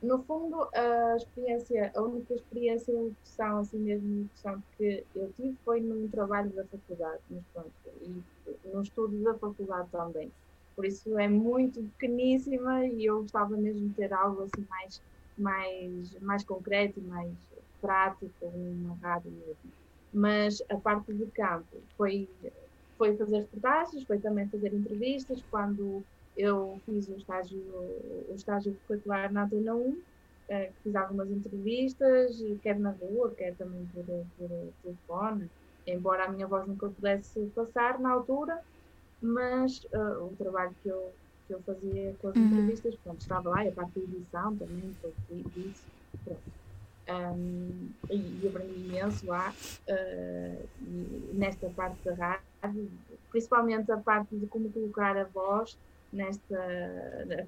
no 0.00 0.22
fundo, 0.22 0.68
a 0.72 1.16
experiência, 1.16 1.90
a 1.92 2.02
única 2.02 2.34
experiência 2.34 2.94
de 2.94 3.00
locução, 3.00 3.58
assim 3.58 3.78
mesmo, 3.78 4.06
de 4.06 4.22
locução 4.22 4.62
que 4.76 5.04
eu 5.16 5.32
tive 5.36 5.56
foi 5.64 5.80
num 5.80 6.06
trabalho 6.06 6.50
da 6.50 6.62
faculdade, 6.66 7.18
mas 7.28 7.42
pronto, 7.52 7.72
e 8.00 8.22
no 8.72 8.80
estudo 8.80 9.24
da 9.24 9.34
faculdade 9.34 9.88
também. 9.90 10.30
Por 10.78 10.86
isso 10.86 11.18
é 11.18 11.28
muito 11.28 11.82
pequeníssima 11.98 12.86
e 12.86 13.04
eu 13.04 13.22
gostava 13.22 13.56
mesmo 13.56 13.88
de 13.88 13.94
ter 13.96 14.12
algo 14.12 14.42
assim 14.44 14.64
mais, 14.68 15.02
mais, 15.36 16.14
mais 16.20 16.44
concreto 16.44 17.02
mais 17.02 17.36
prático, 17.80 18.32
uma 18.46 18.96
rádio 19.02 19.32
mesmo. 19.32 19.72
Mas 20.12 20.58
a 20.70 20.76
parte 20.78 21.12
de 21.12 21.26
campo 21.32 21.84
foi, 21.96 22.28
foi 22.96 23.16
fazer 23.16 23.40
reportagens, 23.40 24.04
foi 24.06 24.20
também 24.20 24.48
fazer 24.48 24.72
entrevistas 24.72 25.42
quando 25.50 26.06
eu 26.36 26.80
fiz 26.86 27.08
o 27.08 27.16
estágio, 27.16 27.58
o 28.28 28.34
estágio 28.36 28.80
curricular 28.86 29.32
na 29.32 29.46
Antena 29.46 29.74
1, 29.74 30.00
eh, 30.48 30.72
fiz 30.84 30.94
algumas 30.94 31.28
entrevistas, 31.28 32.36
quer 32.62 32.78
na 32.78 32.92
rua, 32.92 33.34
quer 33.34 33.56
também 33.56 33.84
por, 33.88 34.04
por 34.36 34.72
telefone, 34.80 35.50
embora 35.84 36.26
a 36.26 36.32
minha 36.32 36.46
voz 36.46 36.68
nunca 36.68 36.88
pudesse 36.88 37.48
passar 37.50 37.98
na 37.98 38.12
altura, 38.12 38.56
mas 39.20 39.80
eh, 39.92 39.98
o 40.18 40.36
trabalho 40.36 40.74
que 40.82 40.88
eu, 40.88 41.16
que 41.46 41.54
eu 41.54 41.62
fazia 41.64 42.16
com 42.18 42.28
as 42.28 42.36
Uhum. 42.36 42.44
entrevistas, 42.46 42.96
pronto, 42.98 43.20
estava 43.20 43.48
lá, 43.50 43.64
e 43.64 43.68
a 43.68 43.72
parte 43.74 43.94
da 43.94 44.00
edição 44.04 44.56
também, 44.58 44.96
foi 45.00 45.14
isso, 45.56 45.86
pronto. 46.24 46.44
Um, 47.10 47.94
e, 48.10 48.44
e 48.44 48.48
aprendi 48.48 48.80
imenso 48.80 49.26
lá, 49.26 49.56
e 50.78 51.32
nesta 51.34 51.70
parte 51.70 52.02
da 52.04 52.14
rádio, 52.14 52.44
principalmente 53.30 53.90
a 53.92 53.98
parte 54.00 54.36
de 54.38 54.46
como 54.48 54.72
colocar 54.72 55.16
a 55.16 55.24
voz 55.24 55.78
nesta 56.12 56.56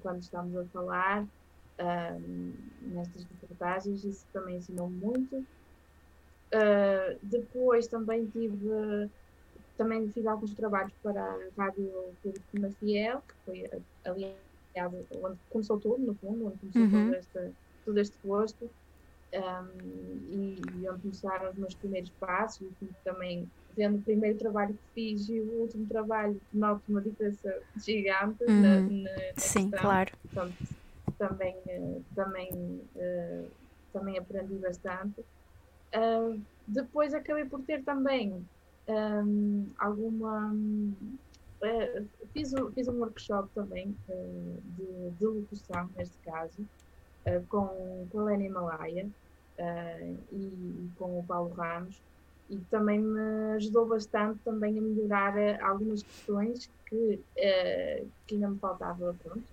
quando 0.01 0.21
estamos 0.21 0.55
a 0.55 0.65
falar 0.69 1.27
um, 1.79 2.55
nestas 2.81 3.25
reportagens 3.25 4.03
isso 4.03 4.27
também 4.31 4.57
ensinou 4.57 4.89
muito 4.89 5.47
uh, 6.53 7.19
depois 7.23 7.87
também 7.87 8.29
tive 8.29 9.11
também 9.81 10.11
fiz 10.11 10.25
alguns 10.25 10.53
trabalhos 10.53 10.93
para 11.01 11.21
a 11.23 11.49
rádio 11.57 12.15
Pública 12.21 12.75
Fiel 12.79 13.21
que 13.21 13.33
foi 13.45 13.63
aliás 14.05 14.37
onde 15.11 15.39
começou 15.49 15.79
tudo 15.79 16.05
no 16.05 16.15
fundo 16.15 16.47
onde 16.47 16.59
começou 16.59 16.81
Uhum. 16.83 17.05
todo, 17.05 17.15
este, 17.15 17.51
todo 17.85 17.97
este 17.99 18.17
gosto 18.23 18.65
um, 19.33 20.29
e, 20.29 20.61
e 20.81 20.89
onde 20.89 21.01
começaram 21.01 21.49
os 21.51 21.57
meus 21.57 21.75
primeiros 21.75 22.11
passos 22.19 22.69
e 22.81 22.89
também 23.03 23.49
vendo 23.75 23.97
o 23.97 24.01
primeiro 24.03 24.37
trabalho 24.37 24.73
que 24.73 24.93
fiz 24.93 25.29
e 25.29 25.39
o 25.39 25.61
último 25.61 25.87
trabalho, 25.87 26.39
noto 26.53 26.83
uma 26.89 27.01
diferença 27.01 27.49
gigante 27.77 28.43
Uhum. 28.43 28.61
na, 28.61 28.81
na 28.81 29.33
Sim, 29.37 29.71
questão. 29.71 29.81
claro. 29.81 30.11
Portanto, 30.33 30.57
também, 31.17 31.55
eh, 31.67 32.01
também, 32.15 32.49
eh, 32.95 33.45
também 33.93 34.17
aprendi 34.17 34.55
bastante. 34.55 35.23
Ah, 35.93 36.35
depois 36.67 37.13
acabei 37.13 37.45
por 37.45 37.61
ter 37.63 37.83
também 37.83 38.45
ahm, 38.87 39.71
alguma. 39.79 40.53
eh, 41.63 42.05
fiz, 42.33 42.53
um- 42.53 42.71
fiz 42.73 42.87
um 42.87 42.99
workshop 42.99 43.49
também 43.53 43.97
eh, 44.09 44.59
de, 44.63 45.11
de 45.17 45.25
locução, 45.25 45.89
neste 45.95 46.19
caso, 46.21 46.67
eh, 47.25 47.41
com, 47.49 48.07
com 48.11 48.19
a 48.21 48.33
Helena 48.33 48.45
Himalaia 48.45 49.11
eh, 49.57 50.13
e, 50.31 50.85
e 50.87 50.91
com 50.95 51.19
o 51.19 51.25
Paulo 51.25 51.53
Ramos 51.53 52.03
e 52.49 52.59
também 52.65 52.99
me 53.01 53.55
ajudou 53.55 53.87
bastante 53.87 54.41
também 54.43 54.77
a 54.79 54.81
melhorar 54.81 55.37
eh, 55.37 55.59
algumas 55.61 56.03
questões 56.03 56.69
que, 56.87 57.23
eh, 57.37 58.07
que 58.27 58.35
ainda 58.35 58.49
me 58.51 58.59
faltava 58.59 59.15
pronto, 59.23 59.47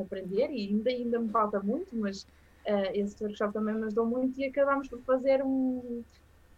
aprender 0.00 0.50
e 0.50 0.68
ainda, 0.68 0.90
ainda 0.90 1.20
me 1.20 1.30
falta 1.30 1.60
muito, 1.62 1.94
mas 1.96 2.26
eh, 2.64 2.98
esse 2.98 3.22
workshop 3.22 3.52
também 3.52 3.74
me 3.74 3.86
ajudou 3.86 4.06
muito 4.06 4.38
e 4.40 4.46
acabámos 4.46 4.88
por 4.88 5.02
fazer 5.04 5.42
um, 5.44 6.04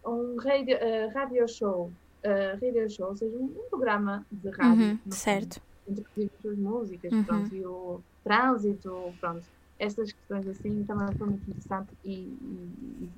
um 0.05 0.35
radio, 0.37 0.75
eh, 0.77 1.07
radio 1.13 1.47
show, 1.47 1.93
eh, 2.23 2.53
radio 2.61 2.89
show, 2.89 3.09
ou 3.09 3.17
seja, 3.17 3.35
um, 3.37 3.45
um 3.45 3.69
programa 3.69 4.25
de 4.31 4.49
rádio. 4.51 4.85
Uhum, 5.05 5.11
certo. 5.11 5.61
introduzir 5.87 6.31
as 6.51 6.57
músicas, 6.57 7.13
Uhum. 7.13 7.23
pronto, 7.25 7.55
e 7.55 7.65
o 7.65 8.01
trânsito, 8.23 9.15
pronto, 9.19 9.43
estas 9.79 10.11
questões 10.13 10.47
assim 10.47 10.83
também 10.85 11.07
foi 11.17 11.27
muito 11.27 11.49
interessante 11.49 11.89
e, 12.03 12.27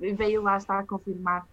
e- 0.00 0.14
veio 0.14 0.40
lá 0.42 0.56
estar 0.56 0.78
a 0.78 0.86
confirmar 0.86 1.46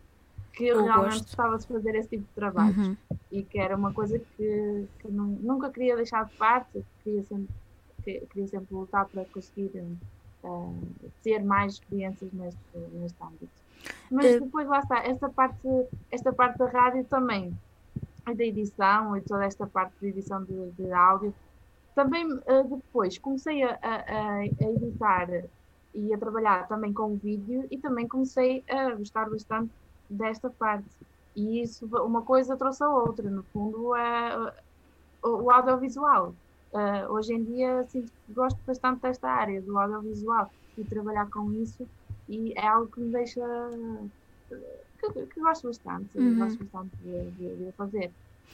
que 0.53 0.71
O 0.73 0.83
realmente 0.85 1.23
gostava 1.23 1.57
de 1.57 1.67
fazer 1.67 1.95
esse 1.95 2.09
tipo 2.09 2.23
de 2.23 2.33
trabalho 2.35 2.73
Uhum. 2.79 2.97
e 3.31 3.43
que 3.43 3.59
era 3.59 3.75
uma 3.75 3.91
coisa 3.93 4.17
que, 4.17 4.87
que 4.99 5.07
nu- 5.09 5.37
nunca 5.41 5.69
queria 5.71 5.95
deixar 5.97 6.25
de 6.25 6.31
parte, 6.37 6.81
queria 7.03 7.23
sempre, 7.25 7.47
que- 8.03 8.25
queria 8.27 8.47
sempre 8.47 8.73
lutar 8.73 9.09
para 9.09 9.25
conseguir 9.25 9.71
eh, 9.75 11.09
ter 11.21 11.43
mais 11.43 11.73
experiências 11.73 12.31
neste, 12.31 12.59
neste 12.93 13.21
âmbito. 13.23 13.58
Mas 14.09 14.35
Eh, 14.35 14.39
depois 14.39 14.67
lá 14.67 14.79
está, 14.79 14.99
esta 15.05 15.29
parte, 15.31 15.67
esta 16.11 16.33
parte 16.33 16.57
da 16.59 16.67
rádio 16.69 17.05
também, 17.07 17.59
da 18.25 18.43
edição 18.45 19.17
e 19.17 19.21
toda 19.23 19.45
esta 19.45 19.67
parte 19.67 19.95
de 20.01 20.09
edição 20.09 20.43
de, 20.45 20.71
de 20.73 20.91
áudio, 20.93 21.35
também 21.95 22.27
eh, 22.47 22.63
depois 22.65 23.17
comecei 23.19 23.63
a, 23.63 23.79
a- 23.81 24.39
a- 24.41 24.45
editar 24.47 25.29
e 25.93 26.13
a 26.13 26.19
trabalhar 26.19 26.67
também 26.67 26.93
com 26.93 27.17
vídeo 27.17 27.67
e 27.71 27.79
também 27.79 28.07
comecei 28.07 28.63
a 28.69 28.95
gostar 28.95 29.29
bastante 29.29 29.73
desta 30.09 30.49
parte. 30.51 30.89
E 31.35 31.61
isso, 31.63 31.87
uma 32.05 32.23
coisa 32.25 32.57
trouxe 32.57 32.83
a 32.83 32.89
outra, 32.89 33.29
no 33.31 33.43
fundo, 33.53 33.95
é 33.95 34.37
o, 35.23 35.43
o 35.45 35.51
audiovisual. 35.51 36.37
Eh, 36.73 37.07
hoje 37.09 37.33
em 37.33 37.43
dia 37.45 37.85
gosto 38.27 38.59
bastante 38.65 39.01
desta 39.01 39.27
área 39.29 39.61
do 39.61 39.77
audiovisual 39.77 40.53
e 40.77 40.85
trabalhar 40.85 41.29
com 41.29 41.51
isso 41.53 41.89
e 42.29 42.53
é 42.55 42.67
algo 42.67 42.91
que 42.91 42.99
me 43.01 43.11
deixa 43.11 43.41
que, 44.99 45.25
que 45.27 45.39
gosto 45.39 45.67
bastante, 45.67 46.17
Uhum. 46.17 46.35
gosto 46.37 46.63
bastante 46.63 46.91
de, 47.01 47.31
de- 47.31 47.65
de 47.65 47.71
fazer. 47.73 48.11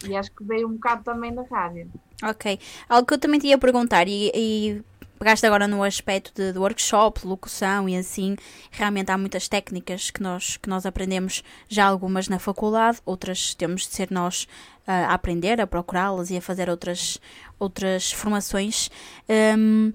E 0.07 0.15
acho 0.15 0.31
que 0.31 0.43
veio 0.43 0.67
um 0.67 0.73
bocado 0.73 1.03
também 1.03 1.33
da 1.33 1.43
rádio. 1.43 1.89
Ok. 2.23 2.59
Algo 2.89 3.07
que 3.07 3.13
eu 3.13 3.17
também 3.19 3.39
te 3.39 3.47
ia 3.47 3.57
perguntar, 3.57 4.07
e, 4.07 4.31
e 4.35 4.81
pegaste 5.17 5.45
agora 5.45 5.67
no 5.67 5.81
aspecto 5.83 6.33
de, 6.35 6.51
de 6.51 6.59
workshop, 6.59 7.25
locução 7.25 7.87
e 7.87 7.95
assim, 7.95 8.35
realmente 8.71 9.09
há 9.09 9.17
muitas 9.17 9.47
técnicas 9.47 10.11
que 10.11 10.21
nós, 10.21 10.57
que 10.57 10.69
nós 10.69 10.85
aprendemos, 10.85 11.43
já 11.69 11.85
algumas 11.85 12.27
na 12.27 12.37
faculdade, 12.39 12.99
outras 13.05 13.55
temos 13.55 13.81
de 13.81 13.87
ser 13.95 14.11
nós 14.11 14.43
uh, 14.87 14.91
a 15.09 15.13
aprender, 15.13 15.59
a 15.61 15.65
procurá-las 15.67 16.29
e 16.29 16.37
a 16.37 16.41
fazer 16.41 16.69
outras, 16.69 17.19
outras 17.57 18.11
formações. 18.11 18.89
Um, 19.57 19.93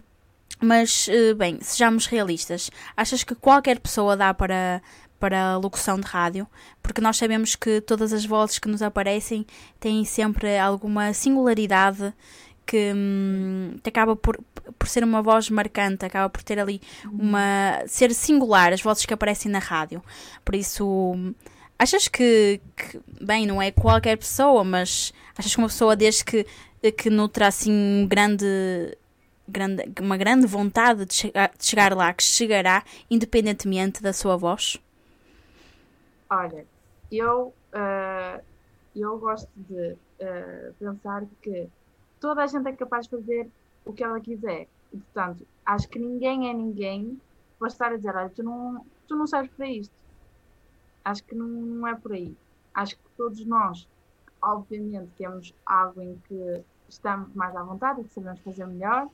mas, 0.60 1.08
uh, 1.08 1.34
bem, 1.34 1.58
sejamos 1.60 2.06
realistas. 2.06 2.70
Achas 2.96 3.24
que 3.24 3.34
qualquer 3.34 3.78
pessoa 3.80 4.16
dá 4.16 4.34
para, 4.34 4.82
para 5.18 5.52
a 5.52 5.56
locução 5.56 5.98
de 5.98 6.06
rádio? 6.06 6.46
Porque 6.82 7.00
nós 7.00 7.16
sabemos 7.16 7.56
que 7.56 7.80
todas 7.80 8.12
as 8.12 8.24
vozes 8.24 8.58
que 8.58 8.68
nos 8.68 8.82
aparecem 8.82 9.46
têm 9.78 10.04
sempre 10.04 10.58
alguma 10.58 11.12
singularidade 11.12 12.14
que, 12.70 12.92
hum, 12.94 13.76
que 13.82 13.88
acaba 13.88 14.14
por, 14.14 14.38
por 14.78 14.88
ser 14.88 15.02
uma 15.02 15.20
voz 15.20 15.50
marcante, 15.50 16.04
acaba 16.04 16.28
por 16.30 16.42
ter 16.42 16.58
ali 16.60 16.80
uma. 17.12 17.82
ser 17.86 18.14
singular, 18.14 18.72
as 18.72 18.80
vozes 18.80 19.04
que 19.04 19.12
aparecem 19.12 19.50
na 19.50 19.58
rádio. 19.58 20.00
Por 20.44 20.54
isso, 20.54 21.16
achas 21.76 22.06
que, 22.06 22.60
que 22.76 23.00
bem, 23.20 23.44
não 23.44 23.60
é 23.60 23.72
qualquer 23.72 24.16
pessoa, 24.16 24.62
mas 24.62 25.12
achas 25.36 25.52
que 25.52 25.58
uma 25.60 25.66
pessoa 25.68 25.96
desde 25.96 26.24
que, 26.24 26.46
que 26.96 27.10
nutra 27.10 27.48
assim 27.48 27.72
um 27.72 28.06
grande. 28.06 28.46
Grande, 29.50 29.92
uma 30.00 30.16
grande 30.16 30.46
vontade 30.46 31.04
de 31.04 31.14
chegar, 31.14 31.50
de 31.56 31.64
chegar 31.64 31.96
lá, 31.96 32.12
que 32.12 32.22
chegará 32.22 32.84
independentemente 33.10 34.02
da 34.02 34.12
sua 34.12 34.36
voz? 34.36 34.80
Olha, 36.30 36.64
eu, 37.10 37.52
uh, 37.74 38.42
eu 38.94 39.18
gosto 39.18 39.48
de 39.56 39.92
uh, 39.92 40.72
pensar 40.78 41.24
que 41.42 41.68
toda 42.20 42.44
a 42.44 42.46
gente 42.46 42.68
é 42.68 42.72
capaz 42.72 43.06
de 43.06 43.10
fazer 43.10 43.50
o 43.84 43.92
que 43.92 44.04
ela 44.04 44.20
quiser. 44.20 44.68
Portanto, 44.90 45.44
acho 45.66 45.88
que 45.88 45.98
ninguém 45.98 46.48
é 46.48 46.54
ninguém 46.54 47.20
para 47.58 47.68
estar 47.68 47.92
a 47.92 47.96
dizer, 47.96 48.14
olha, 48.14 48.30
tu 48.30 48.42
não, 48.42 48.86
tu 49.08 49.16
não 49.16 49.26
serves 49.26 49.50
para 49.52 49.66
isto. 49.66 49.92
Acho 51.04 51.24
que 51.24 51.34
não, 51.34 51.46
não 51.46 51.88
é 51.88 51.94
por 51.94 52.12
aí. 52.12 52.36
Acho 52.72 52.96
que 52.96 53.02
todos 53.16 53.44
nós, 53.44 53.88
obviamente, 54.40 55.10
temos 55.18 55.52
algo 55.66 56.00
em 56.00 56.20
que 56.28 56.62
estamos 56.88 57.34
mais 57.34 57.54
à 57.56 57.62
vontade 57.62 58.00
e 58.00 58.04
que 58.04 58.14
sabemos 58.14 58.40
fazer 58.40 58.66
melhor 58.66 59.08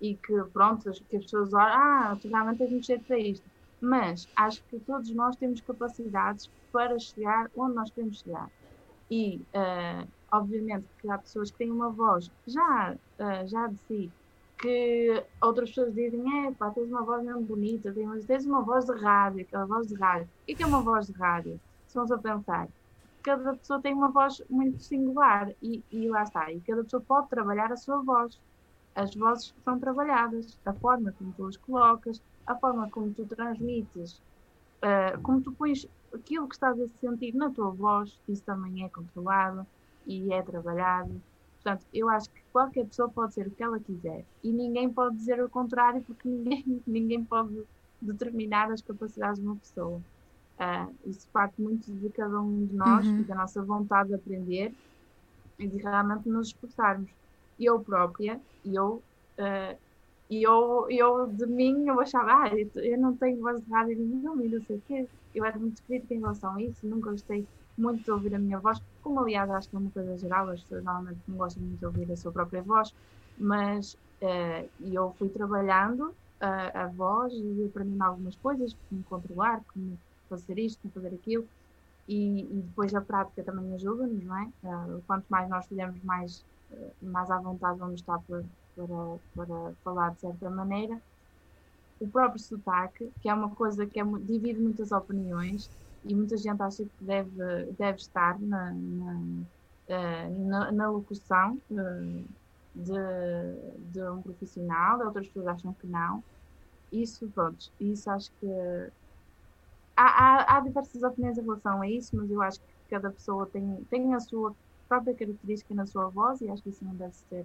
e 0.00 0.14
que, 0.16 0.42
pronto, 0.52 0.82
que 0.82 1.16
as 1.16 1.24
pessoas 1.24 1.52
olham, 1.52 1.66
ah, 1.66 2.18
tu 2.20 2.28
realmente 2.28 2.58
tens 2.58 2.72
mexer 2.72 3.00
para 3.00 3.18
isto. 3.18 3.48
Mas 3.80 4.28
acho 4.36 4.62
que 4.64 4.78
todos 4.80 5.10
nós 5.10 5.36
temos 5.36 5.60
capacidades 5.60 6.50
para 6.72 6.98
chegar 6.98 7.50
onde 7.56 7.74
nós 7.74 7.90
queremos 7.90 8.20
chegar. 8.20 8.50
E 9.10 9.40
uh, 9.54 10.06
obviamente 10.30 10.86
que 11.00 11.08
há 11.10 11.18
pessoas 11.18 11.50
que 11.50 11.58
têm 11.58 11.70
uma 11.70 11.90
voz 11.90 12.30
já, 12.46 12.94
uh, 12.94 13.46
já 13.46 13.66
de 13.68 13.78
si, 13.86 14.12
que 14.60 15.24
outras 15.40 15.70
pessoas 15.70 15.94
dizem, 15.94 16.46
é 16.46 16.52
pá, 16.52 16.70
tens 16.70 16.88
uma 16.88 17.02
voz 17.02 17.24
mesmo 17.24 17.42
bonita, 17.42 17.94
tens 18.26 18.44
uma 18.44 18.60
voz 18.62 18.84
de 18.84 18.92
rádio, 18.92 19.42
aquela 19.42 19.64
voz 19.64 19.86
de 19.86 19.94
rádio. 19.94 20.28
O 20.42 20.56
que 20.56 20.62
é 20.62 20.66
uma 20.66 20.80
voz 20.80 21.06
de 21.06 21.12
rádio? 21.12 21.60
Se 21.86 21.94
vamos 21.94 22.10
a 22.10 22.18
pensar, 22.18 22.68
cada 23.22 23.54
pessoa 23.54 23.80
tem 23.80 23.94
uma 23.94 24.08
voz 24.08 24.42
muito 24.50 24.82
singular 24.82 25.52
e, 25.62 25.82
e 25.90 26.08
lá 26.08 26.24
está, 26.24 26.52
e 26.52 26.60
cada 26.60 26.82
pessoa 26.82 27.02
pode 27.06 27.28
trabalhar 27.28 27.72
a 27.72 27.76
sua 27.76 28.02
voz. 28.02 28.38
As 28.98 29.14
vozes 29.14 29.54
são 29.64 29.78
trabalhadas, 29.78 30.58
a 30.66 30.72
forma 30.72 31.12
como 31.12 31.32
tu 31.36 31.46
as 31.46 31.56
colocas, 31.56 32.20
a 32.44 32.56
forma 32.56 32.90
como 32.90 33.14
tu 33.14 33.24
transmites, 33.26 34.20
uh, 34.82 35.20
como 35.22 35.40
tu 35.40 35.52
pões 35.52 35.86
aquilo 36.12 36.48
que 36.48 36.56
estás 36.56 36.80
a 36.80 36.88
sentir 37.00 37.32
na 37.32 37.48
tua 37.48 37.70
voz, 37.70 38.18
isso 38.28 38.42
também 38.42 38.84
é 38.84 38.88
controlado 38.88 39.64
e 40.04 40.32
é 40.32 40.42
trabalhado. 40.42 41.22
Portanto, 41.62 41.86
eu 41.94 42.08
acho 42.08 42.28
que 42.28 42.42
qualquer 42.52 42.86
pessoa 42.86 43.08
pode 43.08 43.34
ser 43.34 43.46
o 43.46 43.52
que 43.52 43.62
ela 43.62 43.78
quiser 43.78 44.24
e 44.42 44.50
ninguém 44.50 44.90
pode 44.90 45.14
dizer 45.14 45.40
o 45.44 45.48
contrário 45.48 46.02
porque 46.02 46.28
ninguém, 46.28 46.82
ninguém 46.84 47.24
pode 47.24 47.62
determinar 48.02 48.72
as 48.72 48.82
capacidades 48.82 49.38
de 49.40 49.46
uma 49.46 49.54
pessoa. 49.54 50.02
Uh, 50.58 50.92
isso 51.06 51.28
parte 51.32 51.62
muito 51.62 51.88
de 51.88 52.08
cada 52.10 52.40
um 52.40 52.66
de 52.66 52.74
nós 52.74 53.06
uhum. 53.06 53.20
e 53.20 53.22
da 53.22 53.36
nossa 53.36 53.62
vontade 53.62 54.08
de 54.08 54.16
aprender 54.16 54.74
e 55.56 55.68
de 55.68 55.76
realmente 55.76 56.28
nos 56.28 56.48
esforçarmos. 56.48 57.08
Eu 57.58 57.80
própria, 57.80 58.40
eu, 58.64 59.02
uh, 59.38 59.78
eu, 60.30 60.86
eu 60.90 61.26
de 61.26 61.46
mim, 61.46 61.88
eu 61.88 62.00
achava, 62.00 62.32
ah, 62.44 62.50
eu 62.76 62.98
não 62.98 63.16
tenho 63.16 63.40
voz 63.40 63.62
de 63.62 63.70
rádio 63.70 63.96
nenhuma 63.98 64.44
e 64.44 64.48
não 64.48 64.62
sei 64.64 64.76
o 64.76 64.82
quê. 64.86 65.08
Eu 65.34 65.44
era 65.44 65.58
muito 65.58 65.82
crítica 65.84 66.14
em 66.14 66.20
relação 66.20 66.54
a 66.54 66.62
isso, 66.62 66.86
nunca 66.86 67.10
gostei 67.10 67.46
muito 67.76 68.04
de 68.04 68.10
ouvir 68.10 68.34
a 68.34 68.38
minha 68.38 68.58
voz, 68.58 68.80
como 69.02 69.20
aliás 69.20 69.48
acho 69.50 69.68
que 69.68 69.76
é 69.76 69.78
uma 69.78 69.90
coisa 69.90 70.16
geral, 70.18 70.50
as 70.50 70.62
pessoas 70.62 70.84
normalmente 70.84 71.20
não 71.28 71.36
gostam 71.36 71.62
muito 71.62 71.78
de 71.78 71.86
ouvir 71.86 72.10
a 72.12 72.16
sua 72.16 72.32
própria 72.32 72.62
voz, 72.62 72.92
mas 73.36 73.94
uh, 74.22 74.68
eu 74.80 75.14
fui 75.18 75.28
trabalhando 75.30 76.08
uh, 76.10 76.14
a 76.74 76.86
voz 76.88 77.32
e 77.34 77.64
aprendendo 77.66 78.02
algumas 78.02 78.36
coisas, 78.36 78.76
como 78.88 79.04
controlar, 79.04 79.62
como 79.72 79.98
fazer 80.28 80.58
isto, 80.58 80.80
como 80.82 80.92
fazer 80.92 81.14
aquilo, 81.14 81.48
e, 82.06 82.58
e 82.58 82.62
depois 82.62 82.94
a 82.94 83.00
prática 83.00 83.44
também 83.44 83.74
ajuda-nos, 83.74 84.24
não 84.24 84.36
é? 84.36 84.52
Uh, 84.64 85.02
quanto 85.06 85.26
mais 85.28 85.48
nós 85.48 85.66
fizermos, 85.66 86.02
mais, 86.02 86.44
mais 87.00 87.30
à 87.30 87.38
vontade 87.38 87.78
vamos 87.78 88.00
estar 88.00 88.18
para, 88.20 88.42
para, 88.76 89.18
para 89.34 89.74
falar 89.84 90.10
de 90.14 90.20
certa 90.20 90.50
maneira. 90.50 91.00
O 92.00 92.08
próprio 92.08 92.40
sotaque, 92.40 93.10
que 93.20 93.28
é 93.28 93.34
uma 93.34 93.54
coisa 93.54 93.86
que 93.86 93.98
é, 93.98 94.04
divide 94.04 94.60
muitas 94.60 94.92
opiniões, 94.92 95.68
e 96.04 96.14
muita 96.14 96.36
gente 96.36 96.62
acha 96.62 96.84
que 96.84 97.04
deve, 97.04 97.72
deve 97.72 97.98
estar 97.98 98.38
na, 98.40 98.72
na, 98.72 99.14
uh, 99.88 100.48
na, 100.48 100.72
na 100.72 100.90
locução 100.90 101.60
uh, 101.70 102.24
de, 102.74 103.90
de 103.92 104.02
um 104.02 104.22
profissional, 104.22 105.00
outras 105.00 105.26
pessoas 105.26 105.48
acham 105.48 105.74
que 105.74 105.86
não. 105.86 106.22
Isso, 106.92 107.28
pronto, 107.30 107.70
isso 107.80 108.10
acho 108.10 108.30
que 108.40 108.46
há, 109.96 110.04
há, 110.04 110.56
há, 110.56 110.60
diversas 110.60 111.02
opiniões 111.02 111.36
em 111.36 111.42
relação 111.42 111.82
a 111.82 111.88
isso, 111.88 112.16
mas 112.16 112.30
eu 112.30 112.40
acho 112.40 112.60
que 112.60 112.66
cada 112.88 113.10
pessoa 113.10 113.46
tem, 113.46 113.84
tem 113.90 114.14
a 114.14 114.20
sua 114.20 114.54
própria 114.88 115.14
característica 115.14 115.74
na 115.74 115.86
sua 115.86 116.08
voz 116.08 116.40
e 116.40 116.48
acho 116.48 116.62
que 116.62 116.70
isso 116.70 116.84
não 116.84 116.94
deve 116.94 117.14
ser 117.14 117.44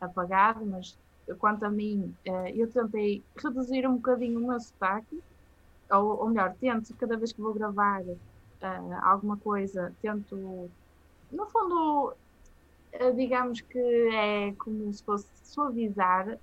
apagado, 0.00 0.64
mas 0.66 0.96
quanto 1.38 1.64
a 1.64 1.70
mim, 1.70 2.14
uh, 2.28 2.48
eu 2.54 2.70
tentei 2.70 3.22
reduzir 3.36 3.86
um 3.88 3.96
bocadinho 3.96 4.38
o 4.38 4.46
meu 4.46 4.60
sotaque, 4.60 5.22
ou, 5.90 6.20
ou 6.20 6.28
melhor, 6.28 6.54
tento 6.60 6.94
cada 6.94 7.16
vez 7.16 7.32
que 7.32 7.40
vou 7.40 7.54
gravar 7.54 8.02
alguma 9.02 9.36
coisa, 9.36 9.92
tento, 10.00 10.70
no 11.30 11.46
fundo, 11.46 12.14
digamos 13.14 13.60
que 13.60 13.78
é 13.78 14.52
como 14.52 14.90
se 14.92 15.02
fosse 15.02 15.28
suavizar 15.44 16.38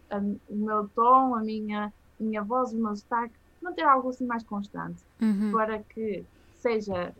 o 0.47 0.55
meu 0.55 0.87
tom, 0.89 1.33
a 1.33 1.39
minha, 1.39 1.91
minha 2.19 2.43
voz, 2.43 2.73
o 2.73 2.77
meu 2.77 2.95
sotaque, 2.95 3.33
manter 3.59 3.83
algo 3.83 4.09
assim 4.09 4.25
mais 4.25 4.43
constante, 4.43 5.03
uhum. 5.19 5.51
para 5.51 5.79
que 5.79 6.23
seja 6.57 7.11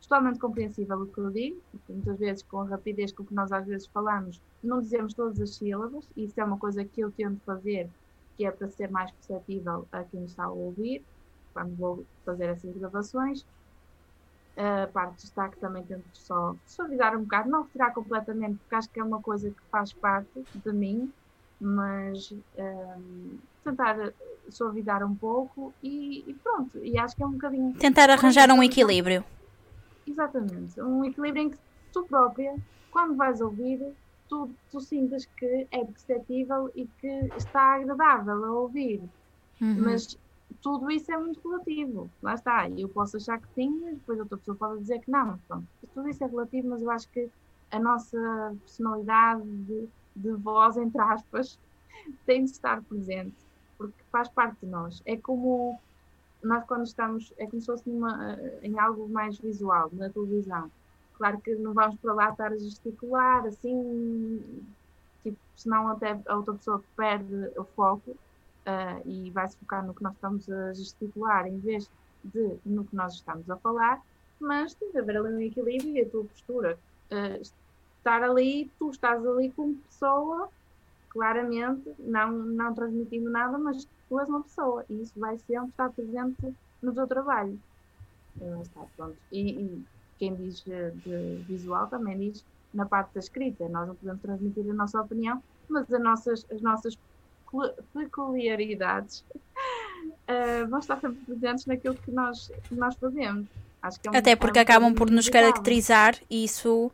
totalmente 0.00 0.38
compreensível 0.38 1.02
o 1.02 1.06
que 1.06 1.18
eu 1.18 1.30
digo, 1.30 1.60
porque 1.70 1.92
muitas 1.92 2.18
vezes 2.18 2.42
com 2.42 2.60
a 2.60 2.66
rapidez 2.66 3.12
com 3.12 3.24
que 3.24 3.34
nós 3.34 3.50
às 3.52 3.66
vezes 3.66 3.86
falamos, 3.86 4.40
não 4.62 4.80
dizemos 4.80 5.14
todas 5.14 5.40
as 5.40 5.56
sílabas, 5.56 6.08
e 6.16 6.24
isso 6.24 6.40
é 6.40 6.44
uma 6.44 6.58
coisa 6.58 6.84
que 6.84 7.00
eu 7.00 7.10
tento 7.10 7.40
fazer, 7.44 7.88
que 8.36 8.46
é 8.46 8.50
para 8.50 8.68
ser 8.68 8.90
mais 8.90 9.10
perceptível 9.10 9.86
a 9.90 10.04
quem 10.04 10.24
está 10.24 10.44
a 10.44 10.50
ouvir 10.50 11.02
quando 11.52 11.74
vou 11.76 12.04
fazer 12.24 12.46
essas 12.46 12.76
gravações. 12.76 13.46
A 14.56 14.86
parte 14.86 15.16
de 15.16 15.22
destaque 15.22 15.58
também 15.58 15.82
tento 15.84 16.04
só 16.12 16.54
suavizar 16.66 17.16
um 17.16 17.22
bocado, 17.22 17.50
não 17.50 17.62
retirar 17.62 17.92
completamente, 17.92 18.56
porque 18.58 18.74
acho 18.74 18.90
que 18.90 19.00
é 19.00 19.04
uma 19.04 19.20
coisa 19.20 19.50
que 19.50 19.62
faz 19.70 19.92
parte 19.92 20.44
de 20.54 20.72
mim, 20.72 21.12
mas 21.60 22.32
um, 22.58 23.38
tentar 23.64 24.12
suavizar 24.48 25.04
um 25.04 25.14
pouco 25.14 25.74
e, 25.82 26.24
e, 26.26 26.34
pronto. 26.34 26.78
E 26.78 26.98
acho 26.98 27.16
que 27.16 27.22
é 27.22 27.26
um 27.26 27.32
bocadinho. 27.32 27.74
Tentar 27.74 28.08
arranjar 28.10 28.50
um 28.50 28.62
equilíbrio. 28.62 29.24
Exatamente, 30.06 30.80
um 30.80 31.04
equilíbrio 31.04 31.44
em 31.44 31.50
que 31.50 31.58
tu 31.92 32.04
própria, 32.04 32.54
quando 32.90 33.16
vais 33.16 33.40
ouvir, 33.40 33.94
tu, 34.28 34.50
tu 34.70 34.80
sintas 34.80 35.24
que 35.24 35.66
é 35.70 35.84
perceptível 35.84 36.70
e 36.74 36.86
que 37.00 37.28
está 37.36 37.76
agradável 37.76 38.44
a 38.44 38.52
ouvir. 38.52 39.02
Uhum. 39.60 39.82
Mas 39.84 40.18
tudo 40.60 40.90
isso 40.90 41.10
é 41.12 41.16
muito 41.16 41.40
relativo. 41.48 42.10
Lá 42.22 42.34
está. 42.34 42.68
Eu 42.70 42.88
posso 42.88 43.16
achar 43.16 43.40
que 43.40 43.48
sim, 43.54 43.70
mas 43.80 43.94
depois 43.94 44.18
outra 44.18 44.36
pessoa 44.36 44.56
pode 44.56 44.80
dizer 44.80 45.00
que 45.00 45.10
não. 45.10 45.38
Pronto. 45.48 45.66
Tudo 45.94 46.08
isso 46.08 46.24
é 46.24 46.26
relativo, 46.26 46.68
mas 46.68 46.82
eu 46.82 46.90
acho 46.90 47.08
que 47.10 47.30
a 47.70 47.78
nossa 47.78 48.54
personalidade 48.60 49.42
de, 49.44 49.88
de 50.14 50.32
voz, 50.32 50.76
entre 50.76 51.00
aspas, 51.00 51.58
tem 52.26 52.44
de 52.44 52.50
estar 52.50 52.82
presente, 52.82 53.36
porque 53.76 54.02
faz 54.10 54.28
parte 54.28 54.58
de 54.62 54.66
nós. 54.66 55.02
É 55.04 55.16
como 55.16 55.80
nós 56.46 56.64
quando 56.64 56.84
estamos, 56.84 57.32
é 57.38 57.46
como 57.46 57.60
se 57.60 57.66
fosse 57.66 57.88
numa, 57.88 58.38
em 58.62 58.78
algo 58.78 59.08
mais 59.08 59.38
visual, 59.38 59.90
na 59.92 60.08
televisão. 60.08 60.70
Claro 61.14 61.40
que 61.40 61.54
não 61.54 61.72
vamos 61.72 61.96
para 61.96 62.12
lá 62.12 62.30
estar 62.30 62.52
a 62.52 62.58
gesticular, 62.58 63.46
assim, 63.46 64.64
tipo, 65.22 65.38
senão 65.56 65.88
até 65.88 66.20
a 66.26 66.36
outra 66.36 66.54
pessoa 66.54 66.82
perde 66.94 67.50
o 67.56 67.64
foco 67.64 68.10
uh, 68.10 69.08
e 69.08 69.30
vai 69.30 69.48
se 69.48 69.56
focar 69.56 69.84
no 69.84 69.94
que 69.94 70.02
nós 70.02 70.14
estamos 70.14 70.50
a 70.50 70.74
gesticular 70.74 71.46
em 71.46 71.58
vez 71.58 71.90
de 72.22 72.58
no 72.64 72.84
que 72.84 72.94
nós 72.94 73.14
estamos 73.14 73.48
a 73.48 73.56
falar, 73.56 74.02
mas 74.38 74.74
tem 74.74 74.90
de 74.90 74.98
haver 74.98 75.16
ali 75.16 75.34
um 75.34 75.40
equilíbrio 75.40 75.96
e 75.96 76.00
a 76.02 76.08
tua 76.08 76.24
postura. 76.24 76.78
Uh, 77.10 77.40
estar 78.06 78.22
ali, 78.22 78.70
tu 78.78 78.90
estás 78.90 79.24
ali 79.26 79.50
como 79.52 79.74
pessoa, 79.74 80.48
claramente, 81.16 81.94
não, 81.98 82.30
não 82.30 82.74
transmitindo 82.74 83.30
nada, 83.30 83.56
mas 83.56 83.88
tu 84.06 84.20
és 84.20 84.28
uma 84.28 84.42
pessoa 84.42 84.84
e 84.90 85.00
isso 85.00 85.18
vai 85.18 85.38
sempre 85.38 85.70
estar 85.70 85.90
presente 85.90 86.54
no 86.82 86.92
teu 86.92 87.06
trabalho. 87.06 87.58
Está, 88.60 88.82
pronto. 88.94 89.16
E, 89.32 89.62
e 89.62 89.84
quem 90.18 90.34
diz 90.34 90.62
de 90.62 90.90
visual 91.48 91.86
também 91.86 92.18
diz 92.18 92.44
na 92.74 92.84
parte 92.84 93.14
da 93.14 93.20
escrita. 93.20 93.66
Nós 93.66 93.88
não 93.88 93.94
podemos 93.94 94.20
transmitir 94.20 94.70
a 94.70 94.74
nossa 94.74 95.00
opinião, 95.00 95.42
mas 95.68 95.90
as 95.90 96.02
nossas, 96.02 96.46
as 96.50 96.60
nossas 96.60 96.98
peculiaridades 97.94 99.24
uh, 99.30 100.68
vão 100.68 100.80
estar 100.80 101.00
sempre 101.00 101.24
presentes 101.24 101.64
naquilo 101.64 101.94
que 101.94 102.10
nós, 102.10 102.52
que 102.68 102.74
nós 102.74 102.94
fazemos. 102.96 103.46
É 103.82 104.10
um, 104.10 104.16
Até 104.16 104.36
porque 104.36 104.58
é 104.58 104.60
um 104.60 104.64
acabam 104.64 104.94
por 104.94 105.10
nos 105.10 105.28
caracterizar 105.28 106.16
e 106.28 106.44
isso 106.44 106.90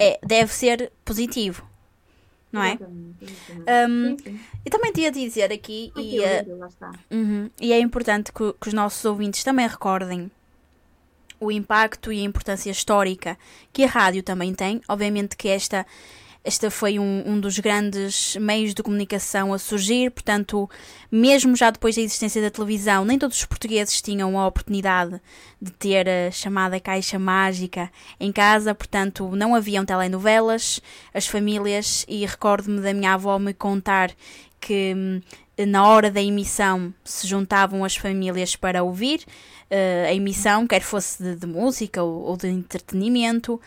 é, 0.00 0.18
deve 0.24 0.52
ser 0.52 0.90
positivo. 1.04 1.68
Não 2.50 2.62
é? 2.62 2.78
Um. 3.88 4.16
Eu 4.64 4.70
também 4.70 4.92
tinha 4.92 5.08
a 5.08 5.12
dizer 5.12 5.52
aqui, 5.52 5.92
e, 5.96 6.20
uh, 6.20 7.50
e 7.60 7.72
é 7.72 7.78
importante 7.78 8.32
que, 8.32 8.54
que 8.58 8.68
os 8.68 8.74
nossos 8.74 9.04
ouvintes 9.04 9.44
também 9.44 9.66
recordem 9.66 10.30
o 11.40 11.52
impacto 11.52 12.12
e 12.12 12.20
a 12.20 12.24
importância 12.24 12.70
histórica 12.70 13.38
que 13.72 13.84
a 13.84 13.86
rádio 13.86 14.22
também 14.22 14.54
tem. 14.54 14.80
Obviamente 14.88 15.36
que 15.36 15.48
esta 15.48 15.86
este 16.44 16.70
foi 16.70 16.98
um, 16.98 17.22
um, 17.26 17.40
dos 17.40 17.58
grandes 17.58 18.36
meios 18.36 18.72
de 18.72 18.82
comunicação 18.82 19.52
a 19.52 19.58
surgir, 19.58 20.10
portanto, 20.10 20.68
mesmo 21.10 21.54
já 21.56 21.70
depois 21.70 21.96
da 21.96 22.02
existência 22.02 22.40
da 22.40 22.50
televisão, 22.50 23.04
nem 23.04 23.18
todos 23.18 23.38
os 23.38 23.44
portugueses 23.44 24.00
tinham 24.00 24.38
a 24.38 24.46
oportunidade 24.46 25.20
de 25.60 25.70
ter 25.72 26.08
a 26.08 26.30
chamada 26.30 26.80
caixa 26.80 27.18
mágica 27.18 27.90
em 28.18 28.32
casa, 28.32 28.74
portanto, 28.74 29.28
não 29.34 29.54
haviam 29.54 29.84
telenovelas, 29.84 30.80
as 31.12 31.26
famílias, 31.26 32.06
e 32.08 32.24
recordo-me 32.24 32.80
da 32.80 32.94
minha 32.94 33.14
avó 33.14 33.38
me 33.38 33.52
contar 33.52 34.12
que 34.60 34.94
hum, 34.96 35.20
na 35.66 35.86
hora 35.86 36.10
da 36.10 36.22
emissão 36.22 36.92
se 37.04 37.26
juntavam 37.26 37.84
as 37.84 37.96
famílias 37.96 38.54
para 38.54 38.82
ouvir 38.82 39.24
uh, 39.70 40.08
a 40.08 40.14
emissão, 40.14 40.66
quer 40.66 40.80
fosse 40.80 41.22
de, 41.22 41.36
de 41.36 41.46
música 41.46 42.02
ou, 42.02 42.22
ou, 42.22 42.36
de 42.36 42.48
entretenimento, 42.48 43.60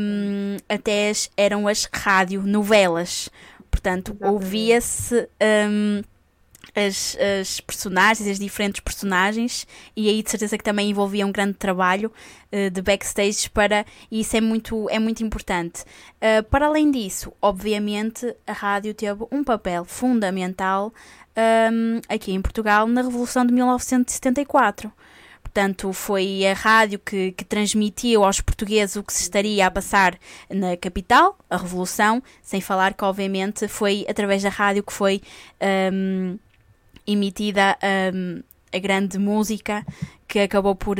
um, 0.00 0.56
até 0.68 1.10
as, 1.10 1.30
eram 1.36 1.68
as 1.68 1.88
radionovelas. 1.92 3.28
Portanto, 3.70 4.16
ouvia-se 4.20 5.28
um, 5.68 6.02
as, 6.74 7.16
as, 7.40 7.60
personagens, 7.60 8.28
as 8.28 8.38
diferentes 8.38 8.80
personagens, 8.80 9.66
e 9.96 10.08
aí 10.08 10.22
de 10.22 10.30
certeza 10.30 10.56
que 10.56 10.64
também 10.64 10.90
envolvia 10.90 11.26
um 11.26 11.32
grande 11.32 11.54
trabalho 11.54 12.12
uh, 12.52 12.70
de 12.70 12.82
backstage 12.82 13.48
para, 13.50 13.84
e 14.10 14.20
isso 14.20 14.36
é 14.36 14.40
muito, 14.40 14.88
é 14.90 14.98
muito 14.98 15.22
importante. 15.22 15.82
Uh, 16.16 16.42
para 16.50 16.66
além 16.66 16.90
disso, 16.90 17.32
obviamente, 17.40 18.34
a 18.46 18.52
rádio 18.52 18.94
teve 18.94 19.24
um 19.30 19.42
papel 19.42 19.84
fundamental 19.84 20.92
um, 21.72 22.00
aqui 22.08 22.32
em 22.32 22.42
Portugal 22.42 22.86
na 22.86 23.02
Revolução 23.02 23.44
de 23.46 23.52
1974. 23.52 24.92
Portanto, 25.42 25.92
foi 25.92 26.46
a 26.46 26.52
rádio 26.52 26.98
que, 27.00 27.32
que, 27.32 27.44
transmitiu 27.44 28.22
aos 28.22 28.40
portugueses 28.40 28.94
o 28.94 29.02
que 29.02 29.12
se 29.12 29.22
estaria 29.22 29.66
a 29.66 29.70
passar 29.70 30.16
na 30.48 30.76
capital, 30.76 31.36
a 31.48 31.56
Revolução, 31.56 32.22
sem 32.40 32.60
falar 32.60 32.94
que, 32.94 33.04
obviamente, 33.04 33.66
foi 33.66 34.06
através 34.08 34.44
da 34.44 34.48
rádio 34.48 34.84
que 34.84 34.92
foi 34.92 35.20
um, 35.92 36.38
emitida 37.06 37.76
um, 38.14 38.42
a 38.72 38.78
grande 38.78 39.18
música 39.18 39.84
que 40.26 40.40
acabou 40.40 40.74
por. 40.74 40.96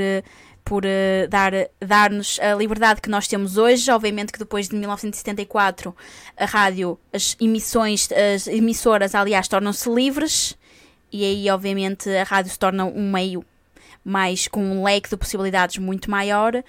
por 0.65 0.85
uh, 0.85 1.29
dar, 1.29 1.53
dar-nos 1.81 2.39
a 2.41 2.55
liberdade 2.55 3.01
que 3.01 3.11
nós 3.11 3.27
temos 3.27 3.57
hoje. 3.57 3.91
Obviamente 3.91 4.33
que 4.33 4.39
depois 4.39 4.69
de 4.69 4.77
1974 4.77 5.95
a 6.37 6.45
rádio, 6.45 6.99
as 7.13 7.37
emissões, 7.41 8.09
as 8.13 8.47
emissoras, 8.47 9.15
aliás, 9.15 9.49
tornam-se 9.49 9.89
livres 9.89 10.59
e 11.13 11.25
aí, 11.25 11.51
obviamente, 11.51 12.09
a 12.09 12.23
rádio 12.23 12.53
se 12.53 12.59
torna 12.59 12.85
um 12.85 13.11
meio 13.11 13.45
mais 14.05 14.49
com 14.49 14.63
um 14.63 14.85
leque 14.85 15.11
de 15.11 15.17
possibilidades 15.17 15.77
muito 15.79 16.11
maior. 16.11 16.63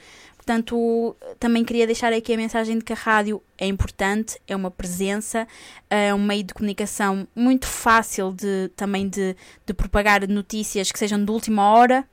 Portanto, 0.51 1.15
também 1.39 1.63
queria 1.63 1.85
deixar 1.85 2.11
aqui 2.11 2.33
a 2.33 2.35
mensagem 2.35 2.77
de 2.77 2.83
que 2.83 2.91
a 2.91 2.95
rádio 2.95 3.41
é 3.57 3.65
importante, 3.65 4.37
é 4.45 4.53
uma 4.53 4.69
presença, 4.69 5.47
é 5.89 6.13
um 6.13 6.21
meio 6.21 6.43
de 6.43 6.53
comunicação 6.53 7.25
muito 7.33 7.65
fácil 7.65 8.33
de 8.33 8.69
também 8.75 9.07
de, 9.07 9.33
de 9.65 9.73
propagar 9.73 10.27
notícias 10.27 10.91
que 10.91 10.99
sejam 10.99 11.23
de 11.23 11.31
última 11.31 11.71
hora, 11.71 12.05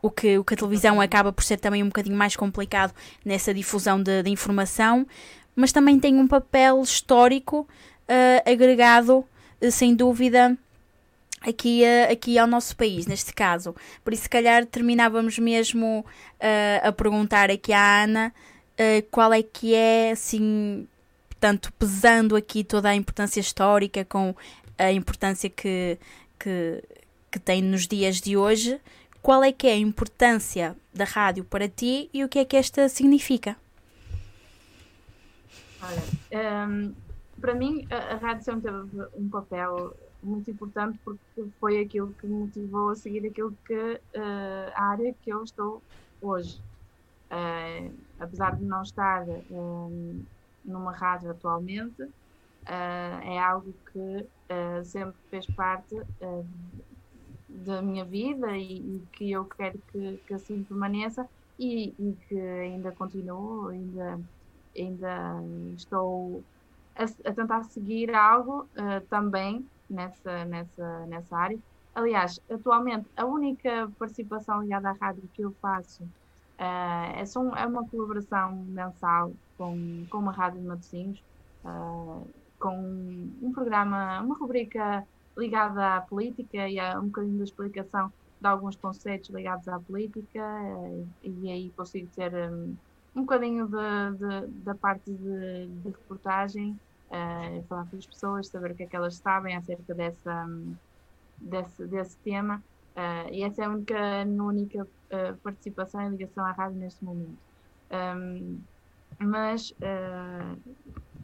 o 0.00 0.10
que, 0.10 0.38
o 0.38 0.44
que 0.44 0.54
a 0.54 0.56
televisão 0.56 0.98
acaba 0.98 1.30
por 1.30 1.44
ser 1.44 1.58
também 1.58 1.82
um 1.82 1.88
bocadinho 1.88 2.16
mais 2.16 2.36
complicado 2.36 2.94
nessa 3.22 3.52
difusão 3.52 4.02
de, 4.02 4.22
de 4.22 4.30
informação, 4.30 5.06
mas 5.54 5.70
também 5.70 6.00
tem 6.00 6.16
um 6.16 6.26
papel 6.26 6.80
histórico 6.80 7.68
uh, 8.08 8.50
agregado, 8.50 9.26
uh, 9.60 9.70
sem 9.70 9.94
dúvida, 9.94 10.56
aqui, 11.46 11.82
aqui 12.10 12.38
ao 12.38 12.46
nosso 12.46 12.76
país, 12.76 13.06
neste 13.06 13.32
caso. 13.32 13.74
Por 14.02 14.12
isso, 14.12 14.24
se 14.24 14.28
calhar, 14.28 14.64
terminávamos 14.66 15.38
mesmo 15.38 16.00
uh, 16.00 16.88
a 16.88 16.92
perguntar 16.92 17.50
aqui 17.50 17.72
à 17.72 18.04
Ana 18.04 18.32
uh, 18.74 19.06
qual 19.10 19.32
é 19.32 19.42
que 19.42 19.74
é, 19.74 20.12
assim, 20.12 20.88
portanto, 21.28 21.72
pesando 21.78 22.34
aqui 22.34 22.64
toda 22.64 22.88
a 22.88 22.94
importância 22.94 23.40
histórica 23.40 24.04
com 24.04 24.34
a 24.78 24.90
importância 24.90 25.48
que, 25.48 25.98
que, 26.38 26.82
que 27.30 27.38
tem 27.38 27.62
nos 27.62 27.86
dias 27.86 28.20
de 28.20 28.36
hoje, 28.36 28.80
qual 29.22 29.44
é 29.44 29.52
que 29.52 29.66
é 29.66 29.72
a 29.72 29.78
importância 29.78 30.76
da 30.92 31.04
rádio 31.04 31.44
para 31.44 31.68
ti 31.68 32.08
e 32.12 32.24
o 32.24 32.28
que 32.28 32.38
é 32.38 32.44
que 32.44 32.56
esta 32.56 32.88
significa? 32.88 33.56
Olha, 35.82 36.02
um, 36.32 36.82
ehm, 36.82 36.92
para 37.40 37.54
mim 37.54 37.86
a, 37.90 38.14
a 38.14 38.16
rádio 38.16 38.44
sempre 38.44 38.70
teve 38.70 39.06
um 39.16 39.28
papel 39.28 39.94
muito 40.24 40.50
importante 40.50 40.98
porque 41.04 41.44
foi 41.60 41.80
aquilo 41.80 42.12
que 42.14 42.26
me 42.26 42.34
motivou 42.34 42.90
a 42.90 42.96
seguir 42.96 43.26
aquilo 43.26 43.56
que 43.66 43.74
uh, 43.74 44.72
a 44.74 44.84
área 44.90 45.14
que 45.22 45.30
eu 45.30 45.42
estou 45.42 45.82
hoje. 46.20 46.60
Uh, 47.30 47.92
apesar 48.18 48.56
de 48.56 48.64
não 48.64 48.82
estar 48.82 49.26
um, 49.50 50.22
numa 50.64 50.92
rádio 50.92 51.30
atualmente, 51.30 52.02
uh, 52.02 52.10
é 53.22 53.38
algo 53.38 53.74
que 53.92 54.26
sempre 54.84 55.16
fez 55.30 55.46
parte 55.46 55.96
da 57.48 57.82
minha 57.82 58.04
vida 58.04 58.56
e, 58.56 58.76
e, 58.76 59.02
que 59.12 59.32
eu 59.32 59.44
quero 59.46 59.80
que, 59.90 60.20
que 60.26 60.34
assim 60.34 60.62
permaneça 60.62 61.26
e, 61.58 61.94
e, 61.98 62.16
que 62.28 62.38
ainda 62.38 62.92
continuo, 62.92 63.68
ainda, 63.68 64.20
ainda 64.76 65.42
estou 65.74 66.44
a, 66.94 67.04
a 67.04 67.32
tentar 67.32 67.64
seguir 67.64 68.14
algo 68.14 68.68
também 69.08 69.66
nessa, 69.88 70.44
nessa, 70.44 71.06
nessa 71.06 71.36
área. 71.36 71.58
Aliás, 71.94 72.40
atualmente 72.50 73.06
a 73.16 73.24
única 73.24 73.90
participação 73.98 74.62
ligada 74.62 74.90
à 74.90 74.92
rádio 74.92 75.28
que 75.32 75.42
eu 75.42 75.52
faço 75.62 76.02
uh, 76.02 77.16
é, 77.16 77.24
só 77.24 77.40
um, 77.40 77.56
é 77.56 77.66
uma 77.66 77.86
colaboração 77.88 78.56
mensal 78.66 79.32
com, 79.56 80.04
com 80.10 80.18
uma 80.18 80.32
rádio 80.32 80.60
de 80.60 80.66
Matosinhos, 80.66 81.22
uh, 81.64 82.26
com 82.58 82.76
um 83.42 83.52
programa, 83.52 84.20
uma 84.20 84.36
rubrica 84.36 85.06
ligada 85.36 85.96
à 85.96 86.00
política 86.00 86.68
e 86.68 86.78
a 86.78 86.98
um 86.98 87.06
bocadinho 87.06 87.38
da 87.38 87.44
explicação 87.44 88.12
de 88.40 88.46
alguns 88.46 88.76
conceitos 88.76 89.30
ligados 89.30 89.68
à 89.68 89.78
política 89.78 90.40
uh, 90.40 91.08
e 91.22 91.50
aí 91.50 91.70
consigo 91.76 92.08
ter 92.14 92.34
um, 92.50 92.76
um 93.14 93.20
bocadinho 93.20 93.66
de, 93.66 94.18
de, 94.18 94.46
da 94.64 94.74
parte 94.74 95.12
de, 95.12 95.66
de 95.66 95.88
reportagem 95.88 96.78
uh, 97.10 97.62
falar 97.64 97.86
com 97.90 97.96
as 97.96 98.06
pessoas, 98.06 98.48
saber 98.48 98.72
o 98.72 98.74
que 98.74 98.84
é 98.84 98.86
que 98.86 98.96
elas 98.96 99.16
sabem 99.16 99.56
acerca 99.56 99.94
dessa, 99.94 100.48
desse, 101.38 101.86
desse 101.86 102.16
tema. 102.18 102.62
Uh, 102.96 103.32
e 103.32 103.42
essa 103.42 103.62
é 103.62 103.66
a 103.66 103.70
única, 103.70 103.98
a 103.98 104.42
única 104.42 104.82
uh, 104.82 105.36
participação 105.42 106.02
e 106.02 106.10
ligação 106.10 106.44
à 106.44 106.52
rádio 106.52 106.78
neste 106.78 107.04
momento. 107.04 107.38
Um, 107.90 108.58
mas 109.18 109.70
uh, 109.70 110.58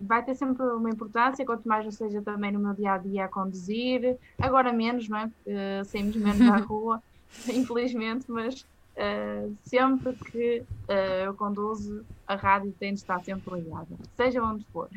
vai 0.01 0.25
ter 0.25 0.35
sempre 0.35 0.65
uma 0.65 0.91
importância, 0.91 1.45
quanto 1.45 1.67
mais 1.69 1.85
eu 1.85 1.93
seja 1.93 2.23
também 2.23 2.53
no 2.53 2.59
meu 2.59 2.75
dia 2.75 2.95
a 2.95 2.99
dia 2.99 3.25
a 3.25 3.29
conduzir, 3.29 4.17
agora 4.39 4.73
menos, 4.73 5.09
não 5.09 5.19
é? 5.19 5.27
Porque 5.27 5.85
saímos 5.85 6.17
menos 6.17 6.41
à 6.43 6.57
rua, 6.65 7.03
infelizmente, 7.49 8.31
mas 8.31 8.63
uh, 8.63 9.57
sempre 9.65 10.15
que 10.15 10.63
uh, 10.89 11.25
eu 11.25 11.35
conduzo, 11.35 12.05
a 12.27 12.35
rádio 12.35 12.75
tem 12.79 12.95
de 12.95 13.01
estar 13.01 13.21
sempre 13.21 13.55
ligada, 13.55 13.97
seja 14.17 14.43
onde 14.43 14.65
for. 14.67 14.89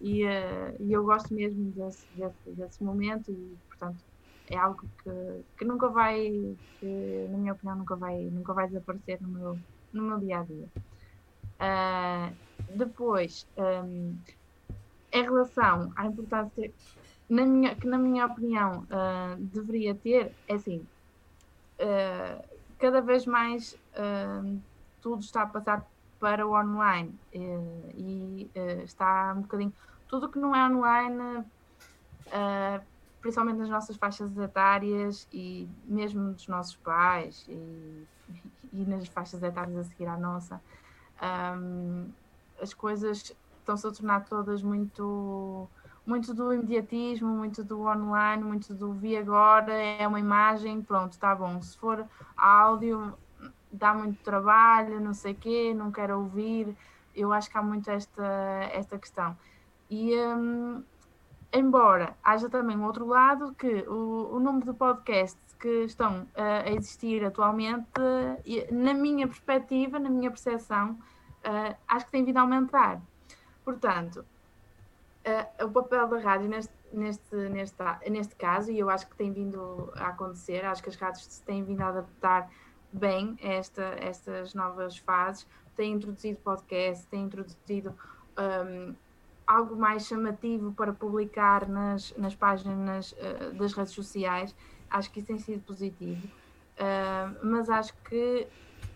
E, 0.00 0.24
uh, 0.24 0.76
e, 0.80 0.92
eu 0.92 1.04
gosto 1.04 1.32
mesmo 1.34 1.70
desse, 1.72 2.06
desse, 2.14 2.50
desse, 2.50 2.82
momento 2.82 3.30
e, 3.30 3.56
portanto, 3.68 3.98
é 4.48 4.56
algo 4.56 4.80
que, 5.02 5.10
que 5.58 5.64
nunca 5.64 5.88
vai, 5.88 6.56
que, 6.80 7.26
na 7.30 7.38
minha 7.38 7.52
opinião, 7.52 7.76
nunca 7.76 7.96
vai, 7.96 8.18
nunca 8.30 8.52
vai 8.52 8.66
desaparecer 8.66 9.20
no 9.22 9.28
meu, 9.28 9.58
no 9.92 10.02
meu 10.02 10.18
dia 10.18 10.40
a 10.40 10.42
dia. 10.44 10.68
Uh, 11.60 12.36
depois, 12.76 13.46
um, 13.56 14.16
em 15.12 15.22
relação 15.22 15.92
à 15.96 16.06
importância 16.06 16.72
na 17.28 17.44
minha, 17.44 17.74
que, 17.74 17.86
na 17.86 17.98
minha 17.98 18.26
opinião, 18.26 18.84
uh, 18.84 19.36
deveria 19.36 19.94
ter, 19.94 20.32
é 20.48 20.54
assim, 20.54 20.86
cada 22.78 23.00
vez 23.00 23.26
mais 23.26 23.76
tudo 25.00 25.20
está 25.20 25.42
a 25.42 25.46
passar 25.46 25.84
para 26.22 26.46
o 26.46 26.54
online 26.54 27.18
eh, 27.32 27.92
e, 27.96 28.50
e 28.54 28.60
uh, 28.60 28.82
está 28.84 29.34
um 29.36 29.40
bocadinho 29.40 29.74
tudo 30.06 30.30
que 30.30 30.38
não 30.38 30.54
é 30.54 30.64
online, 30.64 31.38
uh, 32.28 32.84
principalmente 33.20 33.56
nas 33.56 33.68
nossas 33.68 33.96
faixas 33.96 34.36
etárias 34.38 35.26
e 35.32 35.68
mesmo 35.84 36.32
dos 36.32 36.46
nossos 36.46 36.76
pais 36.76 37.44
e, 37.48 38.06
e 38.72 38.84
nas 38.86 39.08
faixas 39.08 39.42
etárias 39.42 39.76
a 39.78 39.82
seguir 39.82 40.06
à 40.06 40.16
nossa, 40.16 40.62
um, 41.58 42.12
as 42.60 42.72
coisas 42.72 43.34
estão-se 43.58 43.86
a 43.88 43.90
tornar 43.90 44.24
todas 44.26 44.62
muito 44.62 45.68
muito 46.06 46.34
do 46.34 46.52
imediatismo, 46.52 47.28
muito 47.28 47.64
do 47.64 47.80
online, 47.82 48.44
muito 48.44 48.74
do 48.74 48.92
vi 48.92 49.16
agora, 49.16 49.72
é 49.72 50.06
uma 50.06 50.20
imagem, 50.20 50.82
pronto, 50.82 51.12
está 51.12 51.34
bom. 51.34 51.60
Se 51.62 51.76
for 51.78 52.06
áudio, 52.36 53.16
dá 53.72 53.94
muito 53.94 54.22
trabalho, 54.22 55.00
não 55.00 55.14
sei 55.14 55.34
quê, 55.34 55.72
não 55.74 55.90
quero 55.90 56.18
ouvir. 56.18 56.76
Eu 57.14 57.32
acho 57.32 57.50
que 57.50 57.58
há 57.58 57.62
muito 57.62 57.90
esta, 57.90 58.24
esta 58.72 58.98
questão. 58.98 59.36
E 59.90 60.16
um, 60.16 60.82
embora 61.52 62.16
haja 62.22 62.48
também 62.48 62.76
um 62.76 62.84
outro 62.84 63.06
lado 63.06 63.54
que 63.54 63.84
o, 63.88 64.36
o 64.36 64.40
número 64.40 64.72
de 64.72 64.78
podcasts 64.78 65.54
que 65.60 65.84
estão 65.84 66.22
uh, 66.22 66.66
a 66.66 66.70
existir 66.70 67.24
atualmente, 67.24 67.86
na 68.72 68.92
minha 68.92 69.28
perspectiva, 69.28 69.98
na 69.98 70.10
minha 70.10 70.28
percepção, 70.28 70.98
uh, 71.44 71.76
acho 71.86 72.06
que 72.06 72.12
tem 72.12 72.24
vindo 72.24 72.38
a 72.38 72.40
aumentar. 72.40 73.00
Portanto, 73.64 74.24
uh, 75.24 75.64
o 75.64 75.70
papel 75.70 76.08
da 76.08 76.18
rádio 76.18 76.48
neste, 76.48 76.74
neste, 76.92 77.36
neste, 77.48 77.76
neste 78.10 78.34
caso, 78.34 78.72
e 78.72 78.78
eu 78.78 78.90
acho 78.90 79.06
que 79.06 79.14
tem 79.14 79.32
vindo 79.32 79.92
a 79.94 80.08
acontecer, 80.08 80.64
acho 80.64 80.82
que 80.82 80.88
as 80.88 80.96
rádios 80.96 81.24
se 81.26 81.42
têm 81.42 81.62
vindo 81.62 81.80
a 81.80 81.88
adaptar 81.88 82.50
bem 82.92 83.36
esta, 83.40 83.82
estas 83.98 84.54
novas 84.54 84.98
fases, 84.98 85.46
têm 85.76 85.94
introduzido 85.94 86.38
podcast, 86.38 87.06
têm 87.06 87.24
introduzido 87.24 87.94
um, 88.38 88.94
algo 89.46 89.76
mais 89.76 90.06
chamativo 90.06 90.72
para 90.72 90.92
publicar 90.92 91.68
nas, 91.68 92.14
nas 92.16 92.34
páginas 92.34 93.12
uh, 93.12 93.54
das 93.54 93.72
redes 93.72 93.92
sociais. 93.92 94.54
Acho 94.90 95.10
que 95.10 95.20
isso 95.20 95.28
tem 95.28 95.38
sido 95.38 95.62
positivo. 95.62 96.26
Uh, 96.78 97.46
mas 97.46 97.68
acho 97.68 97.94
que 98.04 98.46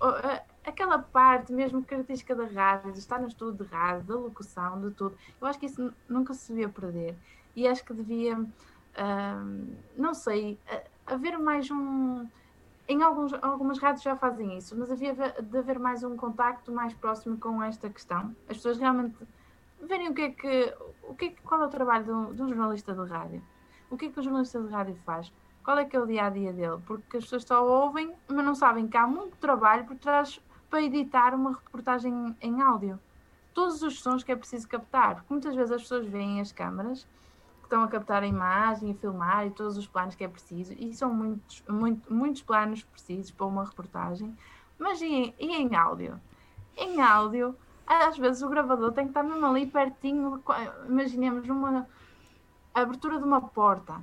uh, 0.00 0.40
aquela 0.64 0.98
parte 0.98 1.52
mesmo 1.52 1.82
característica 1.82 2.34
da 2.34 2.46
rádio, 2.46 2.92
de 2.92 2.98
estar 2.98 3.20
no 3.20 3.28
estudo 3.28 3.64
de 3.64 3.70
rádio, 3.70 4.04
da 4.04 4.14
locução, 4.14 4.80
de 4.80 4.90
tudo, 4.90 5.16
eu 5.40 5.46
acho 5.46 5.58
que 5.58 5.66
isso 5.66 5.92
nunca 6.08 6.34
se 6.34 6.52
devia 6.52 6.68
perder. 6.68 7.14
E 7.54 7.66
acho 7.66 7.82
que 7.84 7.94
devia, 7.94 8.38
não 9.96 10.12
sei, 10.12 10.58
haver 11.06 11.38
mais 11.38 11.70
um. 11.70 12.26
Em 12.88 13.02
alguns, 13.02 13.32
algumas 13.42 13.78
rádios 13.78 14.02
já 14.02 14.14
fazem 14.14 14.56
isso, 14.56 14.76
mas 14.78 14.90
havia 14.92 15.12
de 15.12 15.58
haver 15.58 15.78
mais 15.78 16.04
um 16.04 16.16
contacto 16.16 16.70
mais 16.70 16.94
próximo 16.94 17.36
com 17.36 17.60
esta 17.60 17.90
questão. 17.90 18.34
As 18.48 18.58
pessoas 18.58 18.78
realmente 18.78 19.16
verem 19.82 20.08
o 20.08 20.14
que 20.14 20.22
é 20.22 20.30
que, 20.30 20.74
o 21.02 21.14
que, 21.14 21.24
é 21.26 21.28
que 21.30 21.42
qual 21.42 21.62
é 21.62 21.66
o 21.66 21.68
trabalho 21.68 22.04
de 22.04 22.10
um, 22.12 22.34
de 22.34 22.42
um, 22.42 22.48
jornalista 22.48 22.94
de 22.94 23.10
rádio. 23.10 23.42
O 23.90 23.96
que 23.96 24.06
é 24.06 24.10
que 24.10 24.20
o 24.20 24.22
jornalista 24.22 24.62
de 24.62 24.68
rádio 24.68 24.94
faz? 25.04 25.32
Qual 25.64 25.76
é 25.78 25.84
que 25.84 25.96
é 25.96 26.00
o 26.00 26.06
dia 26.06 26.26
a 26.26 26.30
dia 26.30 26.52
dele? 26.52 26.80
Porque 26.86 27.16
as 27.16 27.24
pessoas 27.24 27.42
só 27.42 27.66
ouvem, 27.66 28.14
mas 28.28 28.44
não 28.44 28.54
sabem 28.54 28.86
que 28.86 28.96
há 28.96 29.06
muito 29.06 29.36
trabalho 29.38 29.84
por 29.84 29.96
trás 29.96 30.40
para 30.70 30.80
editar 30.80 31.34
uma 31.34 31.54
reportagem 31.54 32.36
em 32.40 32.62
áudio. 32.62 33.00
Todos 33.52 33.82
os 33.82 34.00
sons 34.00 34.22
que 34.22 34.30
é 34.30 34.36
preciso 34.36 34.68
captar. 34.68 35.16
Porque 35.16 35.32
muitas 35.32 35.56
vezes 35.56 35.72
as 35.72 35.82
pessoas 35.82 36.06
veem 36.06 36.40
as 36.40 36.52
câmaras 36.52 37.04
estão 37.66 37.82
a 37.82 37.88
captar 37.88 38.22
a 38.22 38.26
imagem, 38.26 38.92
a 38.92 38.94
filmar 38.94 39.46
e 39.46 39.50
todos 39.50 39.76
os 39.76 39.86
planos 39.86 40.14
que 40.14 40.24
é 40.24 40.28
preciso. 40.28 40.72
E 40.72 40.94
são 40.94 41.12
muitos, 41.12 41.62
muito, 41.68 42.12
muitos 42.12 42.42
planos 42.42 42.82
precisos 42.82 43.30
para 43.30 43.46
uma 43.46 43.64
reportagem. 43.64 44.36
Mas 44.78 45.00
e 45.00 45.06
em, 45.06 45.34
e 45.38 45.54
em 45.54 45.74
áudio? 45.74 46.20
Em 46.76 47.00
áudio 47.00 47.56
às 47.86 48.18
vezes 48.18 48.42
o 48.42 48.48
gravador 48.48 48.92
tem 48.92 49.04
que 49.04 49.10
estar 49.10 49.22
mesmo 49.22 49.46
ali 49.46 49.64
pertinho, 49.64 50.42
imaginemos 50.88 51.48
uma 51.48 51.86
abertura 52.74 53.18
de 53.18 53.24
uma 53.24 53.40
porta. 53.40 54.02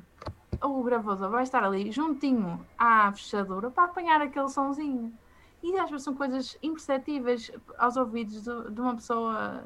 O 0.61 0.81
gravador 0.83 1.29
vai 1.29 1.43
estar 1.43 1.63
ali 1.63 1.91
juntinho 1.91 2.65
à 2.77 3.11
fechadura 3.11 3.69
para 3.69 3.83
apanhar 3.83 4.21
aquele 4.21 4.47
sonzinho. 4.47 5.13
E 5.61 5.77
às 5.77 5.89
vezes 5.89 6.05
são 6.05 6.15
coisas 6.15 6.57
imperceptíveis 6.63 7.51
aos 7.77 7.97
ouvidos 7.97 8.43
de, 8.43 8.71
de 8.71 8.81
uma 8.81 8.95
pessoa 8.95 9.63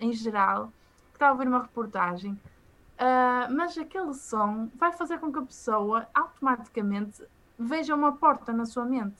em 0.00 0.12
geral 0.12 0.72
que 1.10 1.16
está 1.16 1.28
a 1.28 1.32
ouvir 1.32 1.46
uma 1.46 1.62
reportagem. 1.62 2.38
Uh, 3.00 3.50
mas 3.54 3.78
aquele 3.78 4.12
som 4.12 4.68
vai 4.74 4.92
fazer 4.92 5.18
com 5.18 5.32
que 5.32 5.38
a 5.38 5.42
pessoa 5.42 6.06
automaticamente 6.14 7.24
veja 7.58 7.94
uma 7.94 8.12
porta 8.12 8.52
na 8.52 8.66
sua 8.66 8.84
mente. 8.84 9.16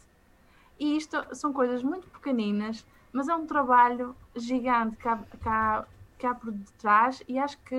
E 0.79 0.97
isto 0.97 1.17
são 1.35 1.53
coisas 1.53 1.83
muito 1.83 2.07
pequeninas 2.09 2.85
mas 3.13 3.29
é 3.29 3.35
um 3.35 3.47
trabalho 3.47 4.15
gigante 4.37 4.97
que 4.97 5.09
há, 5.09 5.17
que 5.17 5.49
há, 5.49 5.85
que 6.19 6.27
há 6.27 6.35
por 6.35 6.53
detrás 6.53 7.23
e 7.29 7.39
acho 7.39 7.59
que 7.59 7.77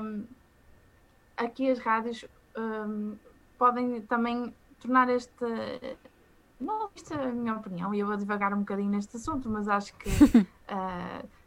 um, 0.00 0.24
aqui 1.36 1.70
as 1.70 1.78
rádios 1.78 2.24
um, 2.56 3.16
podem 3.58 4.00
também 4.02 4.54
tornar 4.80 5.08
este. 5.08 5.44
Não, 6.60 6.88
isto 6.94 7.12
é 7.12 7.24
a 7.24 7.32
minha 7.32 7.54
opinião, 7.54 7.92
e 7.92 7.98
eu 7.98 8.06
vou 8.06 8.16
devagar 8.16 8.54
um 8.54 8.60
bocadinho 8.60 8.90
neste 8.90 9.16
assunto, 9.16 9.48
mas 9.48 9.68
acho 9.68 9.94
que 9.96 10.08
uh, 10.08 11.28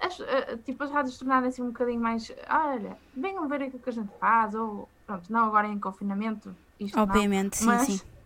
as, 0.00 0.18
uh, 0.18 0.58
tipo, 0.64 0.84
as 0.84 0.90
rádios 0.90 1.18
tornarem-se 1.18 1.62
um 1.62 1.68
bocadinho 1.68 2.00
mais. 2.00 2.32
Olha, 2.48 2.96
venham 3.16 3.46
ver 3.48 3.62
aquilo 3.62 3.82
que 3.82 3.90
a 3.90 3.92
gente 3.92 4.10
faz, 4.18 4.54
ou 4.54 4.88
pronto, 5.06 5.32
não 5.32 5.46
agora 5.46 5.68
em 5.68 5.78
confinamento. 5.78 6.54
Isto 6.78 7.00
Obviamente, 7.00 7.64
não, 7.64 7.78
sim, 7.80 7.98
sim 7.98 8.06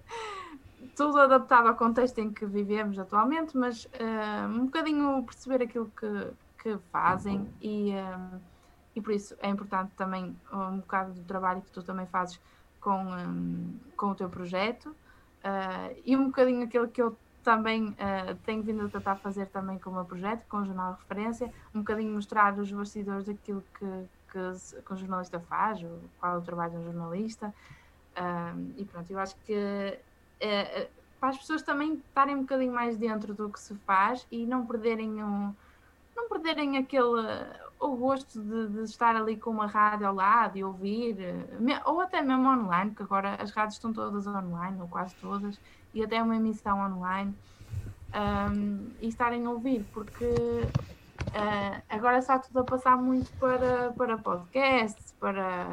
tudo 0.96 1.18
adaptado 1.18 1.68
ao 1.68 1.75
contexto 1.75 2.18
em 2.18 2.31
que 2.31 2.44
vivemos 2.44 2.98
atualmente, 2.98 3.57
mas 3.57 3.85
uh, 3.85 4.48
um 4.48 4.66
bocadinho 4.66 5.22
perceber 5.25 5.64
aquilo 5.64 5.90
que, 5.98 6.31
que 6.62 6.79
fazem 6.90 7.48
e, 7.61 7.92
uh, 7.92 8.40
e 8.94 9.01
por 9.01 9.12
isso 9.12 9.35
é 9.40 9.48
importante 9.48 9.92
também 9.96 10.37
um 10.53 10.79
bocado 10.79 11.12
do 11.14 11.22
trabalho 11.25 11.62
que 11.62 11.70
tu 11.70 11.83
também 11.83 12.07
fazes 12.07 12.38
com, 12.81 13.05
um, 13.05 13.75
com 13.96 14.07
o 14.07 14.14
teu 14.14 14.29
projeto 14.29 14.87
uh, 14.87 15.96
e 16.05 16.16
um 16.16 16.27
bocadinho 16.27 16.64
aquilo 16.64 16.88
que 16.88 17.01
eu 17.01 17.16
também 17.42 17.94
tenho 18.44 18.62
vindo 18.62 18.87
a 18.87 18.88
tentar 18.88 19.16
fazer 19.16 19.46
também 19.46 19.78
com 19.78 19.90
o 19.90 19.94
meu 19.94 20.05
projeto, 20.05 20.46
com 20.48 20.59
o 20.59 20.64
Jornal 20.64 20.94
de 20.94 21.00
Referência, 21.00 21.52
um 21.74 21.81
bocadinho 21.81 22.12
mostrar 22.12 22.59
os 22.59 22.70
bastidores 22.70 23.26
daquilo 23.26 23.62
que, 23.78 23.87
que, 24.33 24.83
que 24.83 24.92
o 24.92 24.96
jornalista 24.96 25.40
faz, 25.40 25.85
qual 26.18 26.37
é 26.37 26.38
o 26.38 26.42
trabalho 26.42 26.72
de 26.72 26.78
um 26.78 26.85
jornalista. 26.85 27.55
e 28.76 28.85
pronto, 28.85 29.11
eu 29.11 29.18
acho 29.18 29.37
que 29.44 29.98
é, 30.40 30.88
para 31.22 31.28
as 31.28 31.38
pessoas 31.38 31.62
também 31.62 31.94
estarem 31.94 32.35
um 32.35 32.40
bocadinho 32.40 32.72
mais 32.72 32.96
dentro 32.96 33.33
do 33.33 33.48
que 33.48 33.61
se 33.61 33.74
faz 33.87 34.26
e 34.28 34.44
não 34.44 34.66
perderem 34.66 35.22
um, 35.22 35.55
não 36.16 36.28
perderem 36.28 36.76
aquele 36.78 37.22
o 37.83 37.97
gosto 37.97 38.40
de, 38.40 38.68
de, 38.68 38.83
estar 38.85 39.16
ali 39.16 39.37
com 39.37 39.51
uma 39.51 39.66
rádio 39.66 40.07
ao 40.07 40.14
lado 40.14 40.57
e 40.57 40.62
ouvir, 40.62 41.16
ou 41.85 42.01
até 42.01 42.23
mesmo 42.23 42.49
online, 42.49 42.95
que 42.95 43.03
agora 43.03 43.35
as 43.40 43.51
rádios 43.51 43.75
estão 43.75 43.92
todas 43.92 44.27
online, 44.27 44.81
ou 44.81 44.87
quase 44.87 45.14
todas, 45.16 45.59
e 45.92 46.03
até 46.03 46.23
uma 46.23 46.37
emissão 46.37 46.79
online, 46.79 47.35
um, 48.14 48.87
e 49.01 49.09
estarem 49.09 49.45
a 49.45 49.51
ouvir, 49.51 49.85
porque 49.92 50.25
uh, 50.25 51.83
agora 51.88 52.18
está 52.18 52.38
tudo 52.38 52.61
a 52.61 52.64
passar 52.64 52.97
muito 52.97 53.31
para, 53.33 53.92
para 53.92 54.16
podcasts, 54.16 55.12
para 55.18 55.66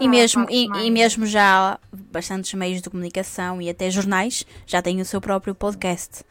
e 0.00 0.08
mesmo, 0.08 0.46
e, 0.50 0.66
e, 0.84 0.90
mesmo 0.90 1.24
já 1.24 1.78
bastantes 1.92 2.52
meios 2.54 2.82
de 2.82 2.90
comunicação 2.90 3.62
e 3.62 3.70
até 3.70 3.90
jornais 3.90 4.44
já 4.66 4.82
têm 4.82 5.00
o 5.00 5.04
seu 5.04 5.20
próprio 5.20 5.54
podcast. 5.54 6.24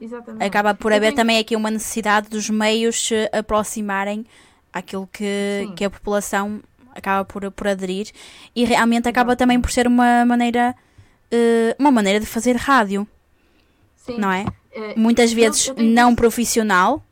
Exatamente. 0.00 0.44
Acaba 0.44 0.74
por 0.74 0.92
haver 0.92 1.06
tenho... 1.06 1.16
também 1.16 1.38
aqui 1.38 1.56
uma 1.56 1.70
necessidade 1.70 2.28
dos 2.28 2.50
meios 2.50 3.08
se 3.08 3.28
aproximarem 3.32 4.26
àquilo 4.72 5.08
que, 5.12 5.70
que 5.74 5.84
a 5.84 5.90
população 5.90 6.60
acaba 6.94 7.24
por, 7.24 7.50
por 7.50 7.68
aderir 7.68 8.10
e 8.54 8.64
realmente 8.64 9.08
acaba 9.08 9.30
Exato. 9.30 9.38
também 9.38 9.60
por 9.60 9.70
ser 9.70 9.86
uma 9.86 10.24
maneira 10.24 10.74
uh, 11.32 11.74
uma 11.78 11.90
maneira 11.90 12.20
de 12.20 12.26
fazer 12.26 12.56
rádio. 12.56 13.06
Sim. 13.96 14.18
Não 14.18 14.30
é? 14.30 14.44
Uh, 14.74 14.98
Muitas 14.98 15.32
vezes 15.32 15.72
não 15.76 16.14
profissional, 16.14 17.02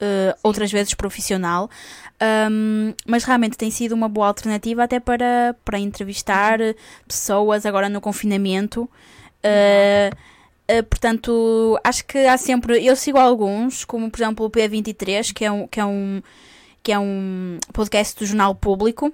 uh, 0.00 0.38
outras 0.42 0.72
vezes 0.72 0.94
profissional, 0.94 1.70
um, 2.50 2.92
mas 3.06 3.24
realmente 3.24 3.56
tem 3.56 3.70
sido 3.70 3.92
uma 3.92 4.08
boa 4.08 4.26
alternativa 4.26 4.84
até 4.84 4.98
para, 4.98 5.54
para 5.64 5.78
entrevistar 5.78 6.58
pessoas 7.06 7.64
agora 7.64 7.88
no 7.88 8.00
confinamento. 8.00 8.82
Uh, 9.44 10.14
uh, 10.78 10.82
portanto, 10.84 11.78
acho 11.84 12.04
que 12.04 12.18
há 12.18 12.36
sempre. 12.36 12.84
Eu 12.84 12.96
sigo 12.96 13.18
alguns, 13.18 13.84
como 13.84 14.10
por 14.10 14.20
exemplo 14.20 14.46
o 14.46 14.50
P23, 14.50 15.32
que 15.32 15.44
é 15.44 15.50
um, 15.50 15.66
que 15.66 15.80
é 15.80 15.84
um, 15.84 16.22
que 16.82 16.92
é 16.92 16.98
um 16.98 17.58
podcast 17.72 18.18
do 18.18 18.26
Jornal 18.26 18.54
Público. 18.54 19.12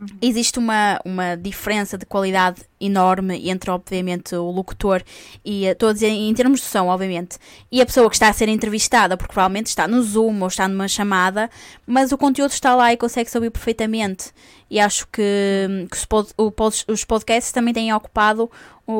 Uhum. 0.00 0.08
Existe 0.20 0.58
uma, 0.58 1.00
uma 1.04 1.36
diferença 1.36 1.96
de 1.96 2.04
qualidade 2.04 2.62
enorme 2.80 3.48
entre, 3.48 3.70
obviamente, 3.70 4.34
o 4.34 4.50
locutor 4.50 5.02
e 5.44 5.66
estou 5.66 5.88
a 5.88 5.92
dizer 5.92 6.08
em 6.08 6.34
termos 6.34 6.60
de 6.60 6.66
som, 6.66 6.88
obviamente, 6.88 7.38
e 7.70 7.80
a 7.80 7.86
pessoa 7.86 8.08
que 8.10 8.16
está 8.16 8.28
a 8.28 8.32
ser 8.32 8.48
entrevistada, 8.48 9.16
porque 9.16 9.32
provavelmente 9.32 9.66
está 9.66 9.86
no 9.86 10.02
Zoom 10.02 10.40
ou 10.40 10.48
está 10.48 10.66
numa 10.66 10.88
chamada, 10.88 11.48
mas 11.86 12.10
o 12.10 12.18
conteúdo 12.18 12.50
está 12.50 12.74
lá 12.74 12.92
e 12.92 12.96
consegue-se 12.96 13.36
ouvir 13.36 13.50
perfeitamente. 13.50 14.32
E 14.68 14.80
acho 14.80 15.06
que, 15.08 15.86
que 15.90 15.96
os, 15.96 16.84
os 16.88 17.04
podcasts 17.04 17.52
também 17.52 17.72
têm 17.72 17.92
ocupado 17.94 18.50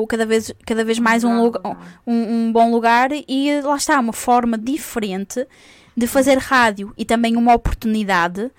cada, 0.07 0.25
vez, 0.25 0.51
cada 0.65 0.83
vez 0.85 0.97
mais 0.97 1.23
um, 1.23 1.43
lugar, 1.43 1.61
um, 2.07 2.13
um 2.47 2.51
bom 2.51 2.71
lugar 2.71 3.09
e 3.11 3.61
lá 3.61 3.75
está, 3.75 3.99
uma 3.99 4.13
forma 4.13 4.57
diferente 4.57 5.45
de 5.97 6.07
fazer 6.07 6.37
rádio 6.37 6.93
e 6.97 7.05
também 7.05 7.37
uma 7.37 7.53
oportunidade 7.53 8.51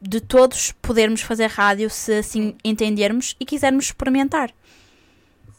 de 0.00 0.20
todos 0.20 0.72
podermos 0.72 1.20
fazer 1.20 1.46
rádio 1.48 1.90
se 1.90 2.18
assim 2.18 2.56
entendermos 2.64 3.36
e 3.38 3.44
quisermos 3.44 3.86
experimentar. 3.86 4.50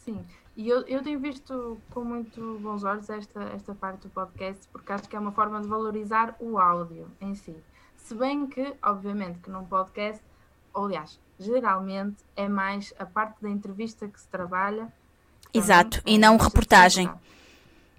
Sim, 0.03 0.25
e 0.55 0.67
eu, 0.67 0.81
eu 0.87 1.01
tenho 1.01 1.19
visto 1.19 1.77
com 1.91 2.03
muito 2.03 2.59
bons 2.61 2.83
olhos 2.83 3.09
esta, 3.09 3.41
esta 3.55 3.73
parte 3.73 4.01
do 4.01 4.09
podcast, 4.09 4.67
porque 4.71 4.91
acho 4.91 5.07
que 5.07 5.15
é 5.15 5.19
uma 5.19 5.31
forma 5.31 5.61
de 5.61 5.67
valorizar 5.67 6.35
o 6.39 6.57
áudio 6.57 7.07
em 7.21 7.35
si. 7.35 7.55
Se 7.95 8.15
bem 8.15 8.47
que, 8.47 8.73
obviamente, 8.83 9.39
que 9.39 9.49
num 9.49 9.63
podcast, 9.65 10.21
ou, 10.73 10.85
aliás, 10.85 11.19
geralmente 11.39 12.17
é 12.35 12.49
mais 12.49 12.93
a 12.99 13.05
parte 13.05 13.41
da 13.41 13.49
entrevista 13.49 14.07
que 14.07 14.19
se 14.19 14.27
trabalha. 14.27 14.91
Exato, 15.53 16.01
e 16.05 16.17
não 16.17 16.37
reportagem. 16.37 17.09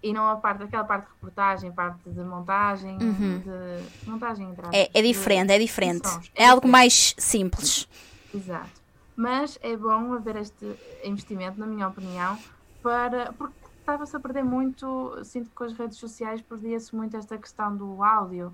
E 0.02 0.12
não 0.12 0.28
a 0.28 0.36
parte, 0.36 0.64
aquela 0.64 0.84
parte 0.84 1.06
de 1.06 1.12
reportagem, 1.12 1.72
parte 1.72 2.10
de 2.10 2.24
montagem, 2.24 2.98
Uhum. 3.00 3.38
de 3.40 4.10
montagem 4.10 4.50
entre 4.50 4.66
É, 4.72 4.90
é 4.92 5.02
diferente, 5.02 5.46
de- 5.48 5.52
é 5.54 5.58
diferente. 5.58 6.08
sons. 6.08 6.30
É 6.34 6.44
algo 6.46 6.62
diferente. 6.66 6.72
mais 6.72 7.14
simples. 7.18 7.88
Exato. 8.34 8.82
Mas 9.14 9.58
é 9.62 9.76
bom 9.76 10.12
haver 10.14 10.36
este 10.36 10.66
investimento, 11.04 11.60
na 11.60 11.66
minha 11.66 11.86
opinião, 11.86 12.36
para 12.82 13.32
porque 13.34 13.54
estava-se 13.78 14.16
a 14.16 14.20
perder 14.20 14.42
muito, 14.42 15.22
sinto 15.24 15.50
que 15.50 15.54
com 15.54 15.64
as 15.64 15.72
redes 15.74 15.98
sociais 15.98 16.40
perdia-se 16.42 16.94
muito 16.96 17.16
esta 17.16 17.36
questão 17.38 17.76
do 17.76 18.02
áudio, 18.02 18.52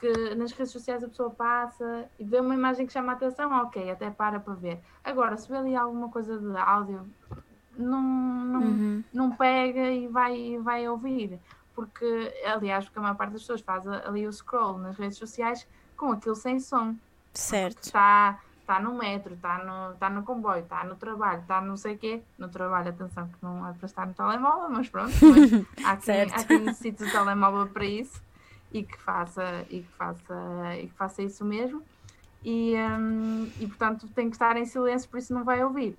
que 0.00 0.34
nas 0.36 0.52
redes 0.52 0.72
sociais 0.72 1.02
a 1.02 1.08
pessoa 1.08 1.30
passa 1.30 2.08
e 2.18 2.24
vê 2.24 2.40
uma 2.40 2.54
imagem 2.54 2.86
que 2.86 2.92
chama 2.92 3.12
a 3.12 3.16
atenção, 3.16 3.50
ok, 3.62 3.90
até 3.90 4.08
para 4.10 4.38
para 4.38 4.54
ver. 4.54 4.80
Agora, 5.02 5.36
se 5.36 5.48
vê 5.48 5.56
ali 5.56 5.74
alguma 5.76 6.08
coisa 6.10 6.38
de 6.38 6.56
áudio, 6.56 7.10
não, 7.78 8.02
não, 8.02 8.60
Uhum. 8.62 9.04
não 9.14 9.30
pega 9.30 9.90
e 9.90 10.08
vai, 10.08 10.58
vai 10.62 10.88
ouvir. 10.88 11.38
Porque, 11.74 12.34
aliás, 12.44 12.84
porque 12.86 12.98
a 12.98 13.02
maior 13.02 13.14
parte 13.14 13.32
das 13.32 13.42
pessoas 13.42 13.60
faz 13.60 13.86
ali 13.86 14.26
o 14.26 14.32
scroll 14.32 14.78
nas 14.78 14.96
redes 14.96 15.16
sociais 15.16 15.66
com 15.96 16.10
aquilo 16.12 16.34
sem 16.34 16.58
som 16.60 16.94
Certo. 17.32 17.84
está 17.84 18.38
está 18.60 18.80
no 18.80 18.94
metro, 18.98 19.32
está 19.32 19.64
no, 19.64 19.94
está 19.94 20.10
no 20.10 20.22
comboio, 20.22 20.62
está 20.62 20.84
no 20.84 20.94
trabalho, 20.94 21.40
está 21.40 21.58
não 21.58 21.74
sei 21.74 21.94
o 21.94 21.98
quê. 21.98 22.22
No 22.36 22.50
trabalho, 22.50 22.90
atenção, 22.90 23.26
que 23.26 23.36
não 23.40 23.66
é 23.66 23.72
para 23.72 23.86
estar 23.86 24.06
no 24.06 24.12
telemóvel, 24.12 24.68
mas 24.68 24.90
pronto. 24.90 25.10
Mas 25.80 25.86
há, 25.86 25.96
quem, 25.96 26.20
há 26.22 26.44
quem 26.44 26.58
necessite 26.58 27.02
do 27.02 27.10
telemóvel 27.10 27.66
para 27.68 27.86
isso 27.86 28.20
e 28.70 28.82
que 28.82 28.98
faça, 29.00 29.64
e 29.70 29.80
que 29.80 29.88
faça, 29.96 30.76
e 30.82 30.86
que 30.88 30.94
faça 30.96 31.22
isso 31.22 31.46
mesmo. 31.46 31.82
E, 32.44 32.74
hum, 32.76 33.50
e 33.58 33.66
portanto 33.66 34.06
tem 34.08 34.28
que 34.28 34.36
estar 34.36 34.54
em 34.58 34.66
silêncio, 34.66 35.08
por 35.08 35.18
isso 35.18 35.32
não 35.32 35.44
vai 35.44 35.64
ouvir. 35.64 35.96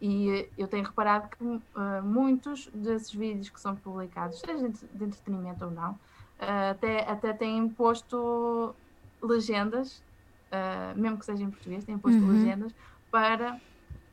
E 0.00 0.30
eh, 0.30 0.52
eu 0.56 0.68
tenho 0.68 0.84
reparado 0.86 1.28
que 1.30 1.44
eh, 1.44 2.00
muitos 2.02 2.70
desses 2.72 3.12
vídeos 3.12 3.50
que 3.50 3.60
são 3.60 3.76
publicados, 3.76 4.40
seja 4.40 4.68
de 4.70 5.04
entretenimento 5.04 5.64
ou 5.64 5.70
não, 5.70 5.98
eh, 6.38 6.70
até, 6.70 7.00
até 7.10 7.32
têm 7.34 7.68
posto 7.74 8.78
legendas, 9.22 10.04
eh, 10.50 10.94
mesmo 10.94 11.18
que 11.18 11.24
seja 11.24 11.42
em 11.44 11.50
português, 11.50 11.84
têm 11.84 11.98
posto 11.98 12.24
Uhum. 12.24 12.28
legendas 12.28 12.72
para 13.10 13.60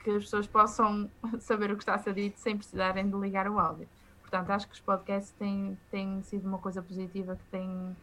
que 0.03 0.11
as 0.11 0.23
pessoas 0.23 0.47
possam 0.47 1.11
saber 1.39 1.71
o 1.71 1.77
que 1.77 1.83
está 1.83 1.95
a 1.95 1.99
ser 1.99 2.13
dito 2.13 2.39
sem 2.39 2.57
precisarem 2.57 3.09
de 3.09 3.17
ligar 3.17 3.49
o 3.49 3.59
áudio. 3.59 3.89
Portanto, 4.21 4.49
acho 4.51 4.67
que 4.67 4.75
os 4.75 4.81
podcasts 4.81 5.33
têm, 5.33 5.77
têm 5.89 6.21
sido 6.23 6.47
uma 6.47 6.59
coisa 6.59 6.81
positiva 6.83 7.35
que 7.37 7.45
tem, 7.47 7.95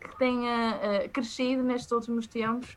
que 0.00 0.18
tenha 0.18 1.08
crescido 1.10 1.62
nestes 1.62 1.92
últimos 1.92 2.26
tempos 2.28 2.76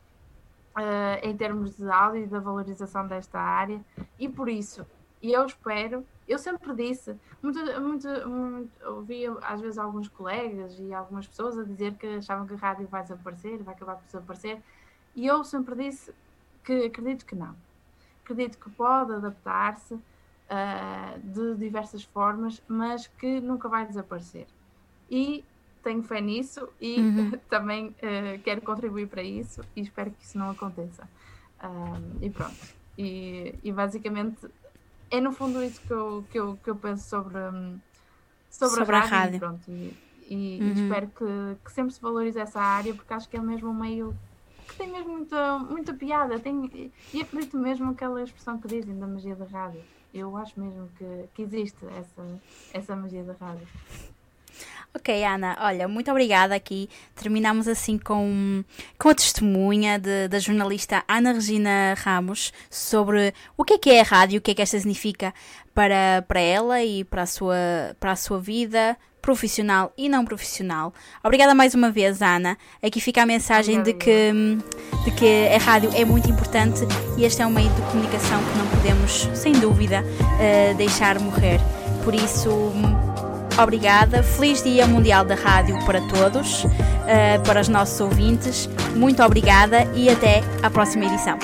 eh, 0.77 1.19
em 1.23 1.35
termos 1.35 1.75
de 1.77 1.89
áudio 1.89 2.23
e 2.23 2.27
da 2.27 2.39
valorização 2.39 3.07
desta 3.07 3.39
área 3.39 3.79
e 4.19 4.27
por 4.27 4.49
isso, 4.49 4.85
eu 5.21 5.45
espero, 5.45 6.05
eu 6.27 6.37
sempre 6.37 6.73
disse, 6.73 7.15
muito, 7.41 7.59
muito, 7.81 8.07
muito, 8.29 8.71
ouvi 8.89 9.25
às 9.41 9.61
vezes 9.61 9.77
alguns 9.77 10.07
colegas 10.07 10.77
e 10.79 10.93
algumas 10.93 11.27
pessoas 11.27 11.57
a 11.57 11.63
dizer 11.63 11.93
que 11.95 12.07
achavam 12.07 12.45
que 12.45 12.53
a 12.53 12.57
rádio 12.57 12.87
vai 12.87 13.03
desaparecer, 13.03 13.61
vai 13.63 13.73
acabar 13.73 13.95
por 13.95 14.05
desaparecer, 14.05 14.61
e 15.15 15.27
eu 15.27 15.43
sempre 15.43 15.75
disse 15.75 16.13
que 16.63 16.85
acredito 16.85 17.25
que 17.25 17.35
não. 17.35 17.55
Acredito 18.23 18.57
que 18.57 18.69
pode 18.69 19.13
adaptar-se 19.13 19.99
ah, 20.49 21.15
de 21.23 21.55
diversas 21.55 22.03
formas, 22.03 22.61
mas 22.67 23.07
que 23.07 23.39
nunca 23.41 23.67
vai 23.67 23.85
desaparecer. 23.85 24.47
E 25.09 25.43
tenho 25.83 26.03
fé 26.03 26.21
nisso 26.21 26.73
e 26.81 27.11
Uhum. 27.11 27.31
também 27.49 27.95
eh, 28.01 28.39
quero 28.39 28.61
contribuir 28.63 29.09
para 29.09 29.23
isso 29.23 29.67
e 29.75 29.81
espero 29.81 30.11
que 30.13 30.23
isso 30.25 30.37
não 30.39 30.51
aconteça. 30.51 31.09
Ah, 31.59 31.99
e 32.21 32.29
pronto. 32.31 32.67
E, 32.97 33.59
e 33.63 33.71
basicamente 33.73 34.47
é 35.11 35.21
no 35.21 35.31
fundo 35.31 35.63
isso 35.63 35.83
que 35.85 35.93
eu, 35.93 36.23
que 36.27 36.39
eu, 36.39 36.57
que 36.57 36.69
eu 36.69 36.77
penso 36.77 37.07
sobre, 37.09 37.37
hum, 37.39 37.81
sobre, 38.49 38.81
Sobre 38.81 38.95
a 38.97 39.01
a 39.01 39.05
rádio. 39.05 39.15
rádio. 39.15 39.37
E, 39.37 39.37
pronto, 39.37 39.69
e, 39.71 39.97
e- 40.27 40.69
e 40.69 40.71
Uhum. 40.71 40.73
espero 40.73 41.11
que, 41.11 41.25
que 41.65 41.71
sempre 41.71 41.93
se 41.93 42.01
valorize 42.01 42.39
essa 42.39 42.59
área 42.61 42.95
porque 42.95 43.13
acho 43.13 43.29
que 43.29 43.37
é 43.37 43.41
mesmo 43.41 43.69
um 43.69 43.73
meio 43.79 44.19
que 44.67 44.75
tem 44.77 44.91
mesmo 44.91 45.11
muita, 45.17 45.59
muita 45.59 45.93
piada. 45.95 46.39
Tem, 46.41 46.93
e 47.13 47.21
acredito 47.21 47.57
mesmo 47.59 47.91
aquela 47.91 48.21
expressão 48.23 48.59
que 48.59 48.67
dizem 48.67 48.97
da 48.99 49.07
magia 49.07 49.35
da 49.35 49.45
rádio. 49.45 49.87
Eu 50.13 50.35
acho 50.37 50.59
mesmo 50.59 50.91
que, 50.93 51.27
que 51.33 51.41
existe 51.43 51.85
essa, 51.87 52.41
essa 52.69 52.95
magia 52.95 53.23
da 53.23 53.33
rádio. 53.33 53.69
Ok, 54.95 55.23
Ana, 55.25 55.57
olha, 55.61 55.87
muito 55.87 56.11
obrigada 56.11 56.53
aqui. 56.53 56.87
Terminamos 57.15 57.67
assim 57.67 57.97
com, 57.97 58.63
com 58.97 59.09
a 59.09 59.15
testemunha 59.15 59.97
de- 59.97 60.27
da 60.27 60.37
jornalista 60.37 61.03
Ana 61.07 61.33
Regina 61.33 61.95
Ramos 61.97 62.53
sobre 62.69 63.33
o 63.57 63.63
que 63.65 63.73
é 63.73 63.77
que 63.79 63.89
é 63.89 64.01
a 64.01 64.03
rádio, 64.03 64.37
o 64.37 64.41
que 64.41 64.51
é 64.51 64.53
que 64.53 64.61
esta 64.61 64.77
significa 64.77 65.33
para, 65.73 66.23
para 66.27 66.39
ela 66.39 66.83
e 66.83 67.03
para 67.03 67.23
a, 67.23 67.25
sua, 67.25 67.55
para 67.99 68.11
a 68.11 68.15
sua 68.15 68.39
vida 68.39 68.95
profissional 69.19 69.91
e 69.97 70.07
não 70.07 70.23
profissional. 70.23 70.93
Obrigada 71.23 71.55
mais 71.55 71.73
uma 71.73 71.89
vez, 71.89 72.21
Ana. 72.21 72.55
Aqui 72.81 73.01
fica 73.01 73.23
a 73.23 73.25
mensagem 73.25 73.81
de 73.81 73.93
que, 73.93 74.31
de 75.05 75.11
que 75.17 75.47
a 75.47 75.57
rádio 75.57 75.89
é 75.95 76.05
muito 76.05 76.29
importante 76.29 76.81
e 77.17 77.25
este 77.25 77.41
é 77.41 77.47
um 77.47 77.51
meio 77.51 77.69
de 77.71 77.81
comunicação 77.83 78.39
que 78.43 78.57
não 78.59 78.67
podemos, 78.67 79.27
sem 79.33 79.53
dúvida, 79.53 80.03
eh, 80.39 80.75
deixar 80.75 81.17
morrer. 81.19 81.59
Por 82.03 82.13
isso, 82.13 82.49
Obrigada, 83.61 84.23
feliz 84.23 84.63
Dia 84.63 84.87
Mundial 84.87 85.23
da 85.23 85.35
Rádio 85.35 85.77
para 85.85 86.01
todos, 86.01 86.65
eh, 87.07 87.37
para 87.39 87.61
os 87.61 87.67
nossos 87.67 87.99
ouvintes. 88.01 88.67
Muito 88.95 89.21
obrigada 89.21 89.87
e 89.93 90.09
até 90.09 90.41
à 90.63 90.69
próxima 90.71 91.05
edição. 91.05 91.37